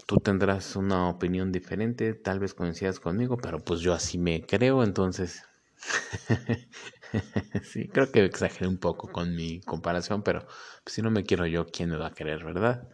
Tú 0.06 0.18
tendrás 0.18 0.76
una 0.76 1.08
opinión 1.08 1.50
diferente, 1.50 2.12
tal 2.12 2.40
vez 2.40 2.52
coincidas 2.52 3.00
conmigo, 3.00 3.38
pero 3.38 3.58
pues 3.60 3.80
yo 3.80 3.94
así 3.94 4.18
me 4.18 4.42
creo, 4.42 4.84
entonces... 4.84 5.44
sí, 7.62 7.88
creo 7.88 8.12
que 8.12 8.22
exageré 8.26 8.68
un 8.68 8.78
poco 8.78 9.10
con 9.10 9.34
mi 9.34 9.62
comparación, 9.62 10.22
pero 10.22 10.40
pues, 10.84 10.94
si 10.94 11.00
no 11.00 11.10
me 11.10 11.24
quiero 11.24 11.46
yo, 11.46 11.64
¿quién 11.64 11.88
me 11.88 11.96
va 11.96 12.08
a 12.08 12.14
querer, 12.14 12.44
verdad? 12.44 12.86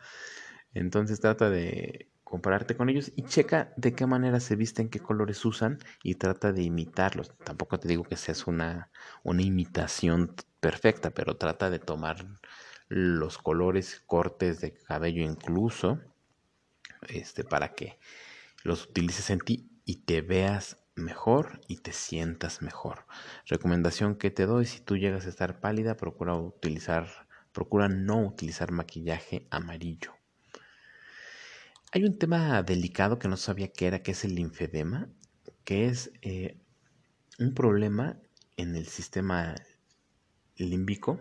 Entonces 0.72 1.20
trata 1.20 1.50
de 1.50 2.13
compararte 2.34 2.76
con 2.76 2.88
ellos 2.88 3.12
y 3.14 3.22
checa 3.22 3.72
de 3.76 3.94
qué 3.94 4.06
manera 4.06 4.40
se 4.40 4.56
visten, 4.56 4.88
qué 4.88 4.98
colores 4.98 5.44
usan 5.44 5.78
y 6.02 6.16
trata 6.16 6.50
de 6.50 6.64
imitarlos. 6.64 7.30
Tampoco 7.44 7.78
te 7.78 7.86
digo 7.86 8.02
que 8.02 8.16
seas 8.16 8.48
una, 8.48 8.90
una 9.22 9.42
imitación 9.42 10.34
perfecta, 10.58 11.12
pero 11.12 11.36
trata 11.36 11.70
de 11.70 11.78
tomar 11.78 12.26
los 12.88 13.38
colores, 13.38 14.02
cortes 14.04 14.60
de 14.60 14.74
cabello 14.74 15.22
incluso, 15.22 16.00
este, 17.06 17.44
para 17.44 17.72
que 17.72 18.00
los 18.64 18.86
utilices 18.86 19.30
en 19.30 19.38
ti 19.38 19.70
y 19.84 20.02
te 20.02 20.20
veas 20.20 20.78
mejor 20.96 21.60
y 21.68 21.76
te 21.76 21.92
sientas 21.92 22.62
mejor. 22.62 23.06
Recomendación 23.46 24.16
que 24.16 24.32
te 24.32 24.46
doy, 24.46 24.66
si 24.66 24.80
tú 24.80 24.96
llegas 24.96 25.26
a 25.26 25.28
estar 25.28 25.60
pálida, 25.60 25.96
procura 25.96 26.34
utilizar, 26.34 27.28
procura 27.52 27.86
no 27.86 28.26
utilizar 28.26 28.72
maquillaje 28.72 29.46
amarillo. 29.52 30.23
Hay 31.94 32.02
un 32.02 32.18
tema 32.18 32.60
delicado 32.64 33.20
que 33.20 33.28
no 33.28 33.36
sabía 33.36 33.72
que 33.72 33.86
era, 33.86 34.02
que 34.02 34.10
es 34.10 34.24
el 34.24 34.34
linfedema, 34.34 35.08
que 35.62 35.86
es 35.86 36.10
eh, 36.22 36.58
un 37.38 37.54
problema 37.54 38.18
en 38.56 38.74
el 38.74 38.88
sistema 38.88 39.54
límbico. 40.56 41.20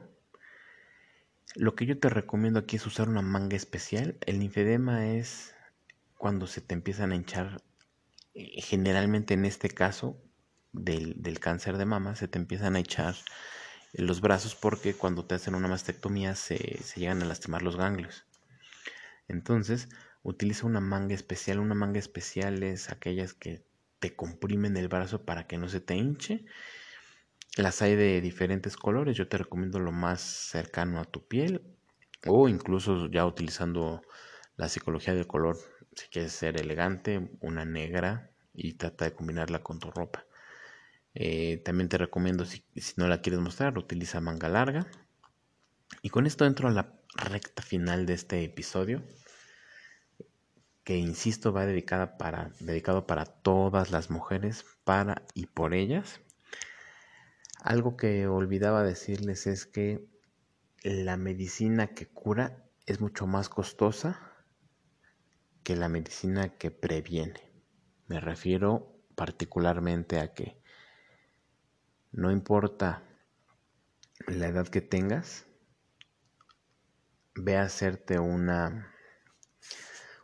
Lo 1.53 1.75
que 1.75 1.85
yo 1.85 1.99
te 1.99 2.09
recomiendo 2.09 2.57
aquí 2.57 2.77
es 2.77 2.87
usar 2.87 3.07
una 3.07 3.21
manga 3.21 3.55
especial. 3.55 4.17
El 4.25 4.39
linfedema 4.39 5.09
es 5.09 5.53
cuando 6.17 6.47
se 6.47 6.59
te 6.59 6.73
empiezan 6.73 7.11
a 7.11 7.17
hinchar, 7.17 7.61
eh, 8.33 8.59
generalmente 8.63 9.35
en 9.35 9.45
este 9.45 9.69
caso 9.69 10.17
del, 10.71 11.39
cáncer 11.39 11.77
de 11.77 11.85
mama, 11.85 12.15
se 12.15 12.27
te 12.27 12.39
empiezan 12.39 12.75
a 12.75 12.79
echar 12.79 13.13
los 13.93 14.21
brazos 14.21 14.55
porque 14.55 14.95
cuando 14.95 15.23
te 15.23 15.35
hacen 15.35 15.53
una 15.53 15.67
mastectomía 15.67 16.33
se, 16.33 16.81
se 16.81 16.99
llegan 16.99 17.21
a 17.21 17.25
lastimar 17.25 17.61
los 17.61 17.75
ganglios. 17.77 18.25
Entonces, 19.27 19.87
utiliza 20.23 20.65
una 20.65 20.79
manga 20.79 21.13
especial. 21.13 21.59
Una 21.59 21.75
manga 21.75 21.99
especial 21.99 22.63
es 22.63 22.89
aquellas 22.89 23.33
que 23.33 23.63
te 23.99 24.15
comprimen 24.15 24.75
el 24.77 24.87
brazo 24.87 25.23
para 25.23 25.45
que 25.47 25.57
no 25.57 25.69
se 25.69 25.81
te 25.81 25.95
hinche. 25.95 26.45
Las 27.57 27.81
hay 27.81 27.95
de 27.95 28.21
diferentes 28.21 28.75
colores. 28.75 29.15
Yo 29.15 29.27
te 29.27 29.37
recomiendo 29.37 29.79
lo 29.79 29.91
más 29.91 30.21
cercano 30.21 30.99
a 30.99 31.05
tu 31.05 31.27
piel 31.27 31.61
o 32.25 32.47
incluso 32.49 33.09
ya 33.11 33.25
utilizando 33.25 34.01
la 34.55 34.69
psicología 34.69 35.13
del 35.13 35.27
color. 35.27 35.57
Si 35.95 36.07
quieres 36.07 36.31
ser 36.31 36.59
elegante, 36.59 37.29
una 37.41 37.65
negra 37.65 38.31
y 38.53 38.73
trata 38.73 39.05
de 39.05 39.13
combinarla 39.13 39.61
con 39.61 39.79
tu 39.79 39.91
ropa. 39.91 40.25
Eh, 41.15 41.61
también 41.63 41.89
te 41.89 41.99
recomiendo, 41.99 42.45
si, 42.45 42.65
si 42.75 42.93
no 42.97 43.07
la 43.07 43.21
quieres 43.21 43.39
mostrar, 43.39 43.77
utiliza 43.77 44.19
manga 44.19 44.49
larga. 44.49 44.87
Y 46.01 46.09
con 46.09 46.25
esto 46.25 46.45
entro 46.45 46.69
a 46.69 46.71
la 46.71 46.93
recta 47.15 47.61
final 47.61 48.07
de 48.07 48.13
este 48.13 48.43
episodio 48.43 49.03
que 50.83 50.97
insisto 50.97 51.53
va 51.53 51.65
dedicada 51.65 52.17
para, 52.17 52.51
dedicado 52.59 53.07
para 53.07 53.25
todas 53.25 53.91
las 53.91 54.09
mujeres, 54.09 54.65
para 54.83 55.23
y 55.33 55.45
por 55.47 55.73
ellas. 55.73 56.21
Algo 57.61 57.95
que 57.95 58.27
olvidaba 58.27 58.83
decirles 58.83 59.47
es 59.47 59.65
que 59.65 60.05
la 60.83 61.15
medicina 61.15 61.87
que 61.87 62.07
cura 62.07 62.65
es 62.85 62.99
mucho 62.99 63.25
más 63.25 63.47
costosa 63.47 64.33
que 65.63 65.75
la 65.77 65.87
medicina 65.87 66.57
que 66.57 66.71
previene. 66.71 67.41
Me 68.07 68.19
refiero 68.19 68.93
particularmente 69.15 70.19
a 70.19 70.33
que 70.33 70.61
no 72.11 72.31
importa 72.31 73.03
la 74.27 74.47
edad 74.47 74.67
que 74.67 74.81
tengas, 74.81 75.45
ve 77.35 77.57
a 77.57 77.63
hacerte 77.63 78.19
una, 78.19 78.92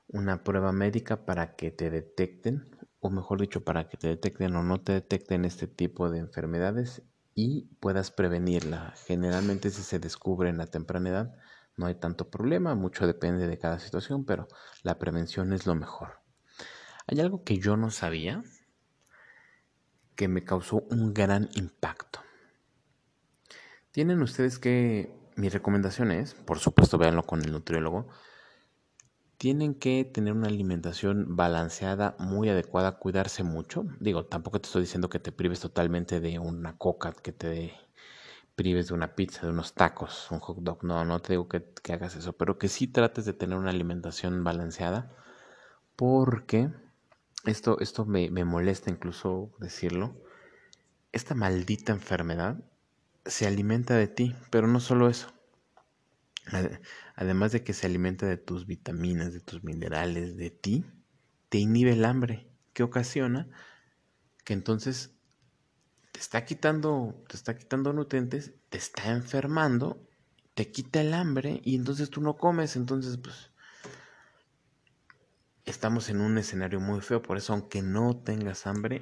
una 0.10 0.43
prueba 0.43 0.72
médica 0.72 1.26
para 1.26 1.56
que 1.56 1.72
te 1.72 1.89
detecten, 1.89 2.76
o 3.00 3.10
mejor 3.10 3.39
dicho, 3.39 3.63
para 3.63 3.88
que 3.88 3.98
te 3.98 4.08
detecten 4.08 4.56
o 4.56 4.63
no 4.63 4.82
te 4.82 4.93
detecten 4.93 5.45
este 5.45 5.67
tipo 5.67 6.10
de 6.10 6.19
enfermedades 6.19 7.04
y 7.36 7.69
puedas 7.80 8.12
prevenirla. 8.12 8.93
Generalmente 9.06 9.69
si 9.69 9.84
se 9.84 10.00
descubre 10.00 10.50
en 10.50 10.58
la 10.58 10.67
temprana 10.67 11.10
edad 11.10 11.36
no 11.78 11.86
hay 11.86 11.95
tanto 11.95 12.30
problema, 12.30 12.76
mucho 12.76 13.08
depende 13.08 13.48
de 13.48 13.58
cada 13.58 13.80
situación, 13.80 14.26
pero 14.26 14.50
la 14.84 15.00
prevención 15.00 15.54
es 15.54 15.65
lo 15.65 15.76
mejor. 15.76 16.19
Hay 17.08 17.22
algo 17.22 17.43
que 17.43 17.58
yo 17.58 17.78
no 17.78 17.89
sabía 17.89 18.43
que 20.15 20.28
me 20.28 20.43
causó 20.43 20.84
un 20.89 21.13
gran 21.13 21.50
impacto. 21.54 22.19
Tienen 23.91 24.22
ustedes 24.22 24.60
que, 24.60 25.17
mi 25.38 25.48
recomendación 25.48 26.12
es, 26.12 26.34
por 26.34 26.60
supuesto 26.60 26.98
véanlo 26.98 27.24
con 27.24 27.41
el 27.41 27.54
nutriólogo, 27.54 28.10
tienen 29.39 29.73
que 29.73 30.04
tener 30.04 30.34
una 30.34 30.49
alimentación 30.49 31.38
balanceada, 31.38 32.17
muy 32.19 32.49
adecuada, 32.49 32.99
cuidarse 32.99 33.41
mucho. 33.41 33.86
Digo, 34.02 34.25
tampoco 34.25 34.60
te 34.60 34.67
estoy 34.67 34.82
diciendo 34.82 35.10
que 35.10 35.19
te 35.19 35.32
prives 35.32 35.62
totalmente 35.62 36.19
de 36.19 36.39
una 36.39 36.78
coca, 36.78 37.13
que 37.13 37.32
te 37.32 37.73
prives 38.56 38.89
de 38.89 38.95
una 38.95 39.15
pizza, 39.15 39.43
de 39.43 39.54
unos 39.54 39.75
tacos, 39.75 40.30
un 40.32 40.39
hot 40.39 40.58
dog. 40.58 40.84
No, 40.84 41.06
no 41.06 41.21
te 41.21 41.34
digo 41.34 41.47
que, 41.47 41.63
hagas 41.89 42.17
eso, 42.17 42.34
pero 42.34 42.58
que 42.60 42.67
sí 42.67 42.88
trates 42.88 43.23
de 43.23 43.32
tener 43.32 43.58
una 43.58 43.69
alimentación 43.69 44.43
balanceada, 44.43 45.15
porque 45.95 46.69
esto, 47.45 47.80
esto 47.80 48.06
me, 48.06 48.30
me 48.32 48.43
molesta 48.43 48.91
incluso 48.91 49.52
decirlo. 49.58 50.17
Esta 51.13 51.34
maldita 51.34 51.93
enfermedad 51.93 52.58
se 53.25 53.47
alimenta 53.47 53.95
de 53.95 54.10
ti, 54.10 54.36
pero 54.52 54.67
no 54.67 54.82
solo 54.82 55.08
eso 55.08 55.30
además 57.20 57.52
de 57.52 57.66
que 57.66 57.74
se 57.74 57.86
alimenta 57.86 58.26
de 58.26 58.38
tus 58.38 58.66
vitaminas, 58.66 59.34
de 59.34 59.42
tus 59.42 59.62
minerales, 59.62 60.38
de 60.38 60.52
ti, 60.52 60.86
te 61.50 61.58
inhibe 61.58 61.92
el 61.92 62.06
hambre, 62.06 62.48
que 62.72 62.82
ocasiona 62.82 63.50
que 64.46 64.54
entonces 64.54 65.12
te 66.14 66.22
está 66.22 66.46
quitando, 66.46 67.22
te 67.28 67.36
está 67.36 67.58
quitando 67.58 67.92
nutrientes, 67.92 68.54
te 68.70 68.78
está 68.78 69.12
enfermando, 69.12 70.02
te 70.54 70.72
quita 70.72 71.02
el 71.02 71.14
hambre 71.14 71.60
y 71.66 71.76
entonces 71.76 72.10
tú 72.10 72.22
no 72.22 72.38
comes, 72.38 72.78
entonces 72.78 73.18
pues 73.18 73.52
estamos 75.66 76.08
en 76.08 76.22
un 76.22 76.38
escenario 76.38 76.80
muy 76.80 77.02
feo, 77.02 77.22
por 77.22 77.36
eso 77.36 77.52
aunque 77.52 77.82
no 77.82 78.16
tengas 78.16 78.66
hambre, 78.66 79.02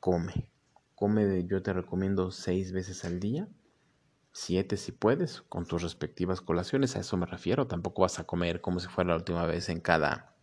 come. 0.00 0.50
Come, 0.94 1.26
de, 1.26 1.46
yo 1.46 1.62
te 1.62 1.74
recomiendo 1.74 2.30
seis 2.30 2.72
veces 2.72 3.04
al 3.04 3.20
día 3.20 3.46
siete 4.38 4.76
si 4.76 4.92
puedes, 4.92 5.42
con 5.42 5.66
tus 5.66 5.82
respectivas 5.82 6.40
colaciones, 6.40 6.94
a 6.94 7.00
eso 7.00 7.16
me 7.16 7.26
refiero, 7.26 7.66
tampoco 7.66 8.02
vas 8.02 8.20
a 8.20 8.24
comer 8.24 8.60
como 8.60 8.78
si 8.78 8.86
fuera 8.88 9.10
la 9.10 9.16
última 9.16 9.44
vez 9.46 9.68
en 9.68 9.80
cada 9.80 10.36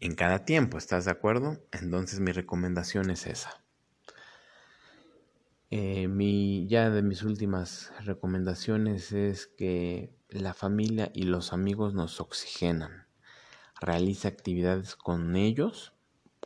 en 0.00 0.14
cada 0.14 0.44
tiempo, 0.44 0.76
¿estás 0.76 1.06
de 1.06 1.12
acuerdo? 1.12 1.58
Entonces 1.72 2.20
mi 2.20 2.32
recomendación 2.32 3.10
es 3.10 3.26
esa. 3.26 3.64
Eh, 5.70 6.08
mi, 6.08 6.68
ya 6.68 6.90
de 6.90 7.02
mis 7.02 7.22
últimas 7.22 7.90
recomendaciones 8.04 9.12
es 9.12 9.46
que 9.46 10.14
la 10.28 10.52
familia 10.52 11.10
y 11.14 11.22
los 11.22 11.54
amigos 11.54 11.94
nos 11.94 12.20
oxigenan. 12.20 13.06
Realiza 13.80 14.28
actividades 14.28 14.94
con 14.96 15.34
ellos, 15.36 15.94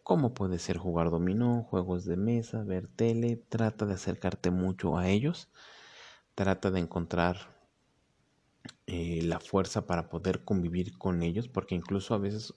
como 0.04 0.32
puede 0.32 0.60
ser 0.60 0.78
jugar 0.78 1.10
dominó, 1.10 1.64
juegos 1.64 2.04
de 2.04 2.16
mesa, 2.16 2.62
ver 2.62 2.86
tele, 2.86 3.36
trata 3.48 3.84
de 3.84 3.94
acercarte 3.94 4.52
mucho 4.52 4.96
a 4.96 5.08
ellos 5.08 5.50
trata 6.38 6.70
de 6.70 6.78
encontrar 6.78 7.36
eh, 8.86 9.22
la 9.24 9.40
fuerza 9.40 9.88
para 9.88 10.08
poder 10.08 10.44
convivir 10.44 10.96
con 10.96 11.24
ellos, 11.24 11.48
porque 11.48 11.74
incluso 11.74 12.14
a 12.14 12.18
veces 12.18 12.54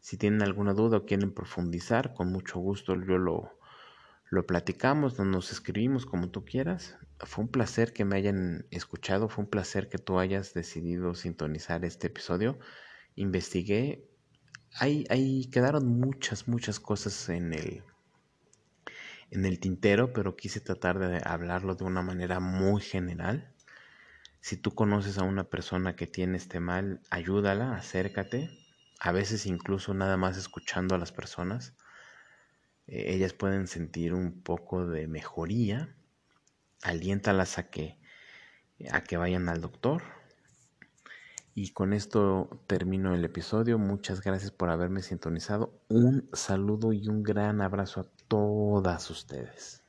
Si 0.01 0.17
tienen 0.17 0.43
alguna 0.43 0.73
duda 0.73 0.99
o 0.99 1.05
quieren 1.05 1.33
profundizar, 1.33 2.15
con 2.15 2.33
mucho 2.33 2.59
gusto 2.59 2.95
yo 2.95 3.19
lo, 3.19 3.59
lo 4.31 4.47
platicamos, 4.47 5.19
nos 5.19 5.53
escribimos 5.53 6.07
como 6.07 6.31
tú 6.31 6.45
quieras. 6.45 6.97
Fue 7.19 7.45
un 7.45 7.51
placer 7.51 7.93
que 7.93 8.05
me 8.05 8.17
hayan 8.17 8.67
escuchado, 8.71 9.29
fue 9.29 9.45
un 9.45 9.51
placer 9.51 9.89
que 9.89 9.99
tú 9.99 10.19
hayas 10.19 10.55
decidido 10.55 11.15
sintonizar 11.15 11.85
este 11.85 12.07
episodio. 12.07 12.59
Investigué, 13.15 14.09
ahí, 14.75 15.05
ahí 15.11 15.49
quedaron 15.51 15.87
muchas, 15.87 16.49
muchas 16.49 16.81
cosas 16.81 17.29
en 17.29 17.53
el, 17.53 17.83
en 19.31 19.45
el 19.45 19.61
tintero, 19.61 20.13
pero 20.13 20.35
quise 20.35 20.61
tratar 20.61 20.99
de 20.99 21.21
hablarlo 21.25 21.75
de 21.75 21.85
una 21.85 22.03
manera 22.03 22.41
muy 22.41 22.81
general. 22.81 23.52
Si 24.43 24.57
tú 24.57 24.75
conoces 24.75 25.19
a 25.19 25.23
una 25.23 25.45
persona 25.45 25.95
que 25.95 26.09
tiene 26.09 26.37
este 26.37 26.59
mal, 26.59 27.01
ayúdala, 27.11 27.77
acércate. 27.77 28.51
A 28.99 29.13
veces 29.13 29.47
incluso 29.47 29.95
nada 29.95 30.17
más 30.17 30.37
escuchando 30.37 30.97
a 30.97 30.99
las 30.99 31.13
personas, 31.13 31.75
eh, 32.89 33.15
ellas 33.15 33.35
pueden 33.35 33.69
sentir 33.69 34.15
un 34.15 34.43
poco 34.43 34.85
de 34.85 35.07
mejoría. 35.07 35.95
Aliéntalas 36.83 37.57
a 37.59 37.71
que, 37.71 38.01
a 38.91 39.05
que 39.05 39.17
vayan 39.17 39.49
al 39.49 39.61
doctor. 39.61 40.03
Y 41.55 41.71
con 41.71 41.93
esto 41.93 42.65
termino 42.67 43.15
el 43.15 43.25
episodio. 43.25 43.79
Muchas 43.79 44.23
gracias 44.23 44.51
por 44.51 44.71
haberme 44.71 45.03
sintonizado. 45.03 45.81
Un 45.87 46.29
saludo 46.33 46.93
y 46.93 47.07
un 47.07 47.23
gran 47.23 47.61
abrazo 47.61 48.01
a 48.01 48.11
todas 48.27 49.09
ustedes. 49.09 49.82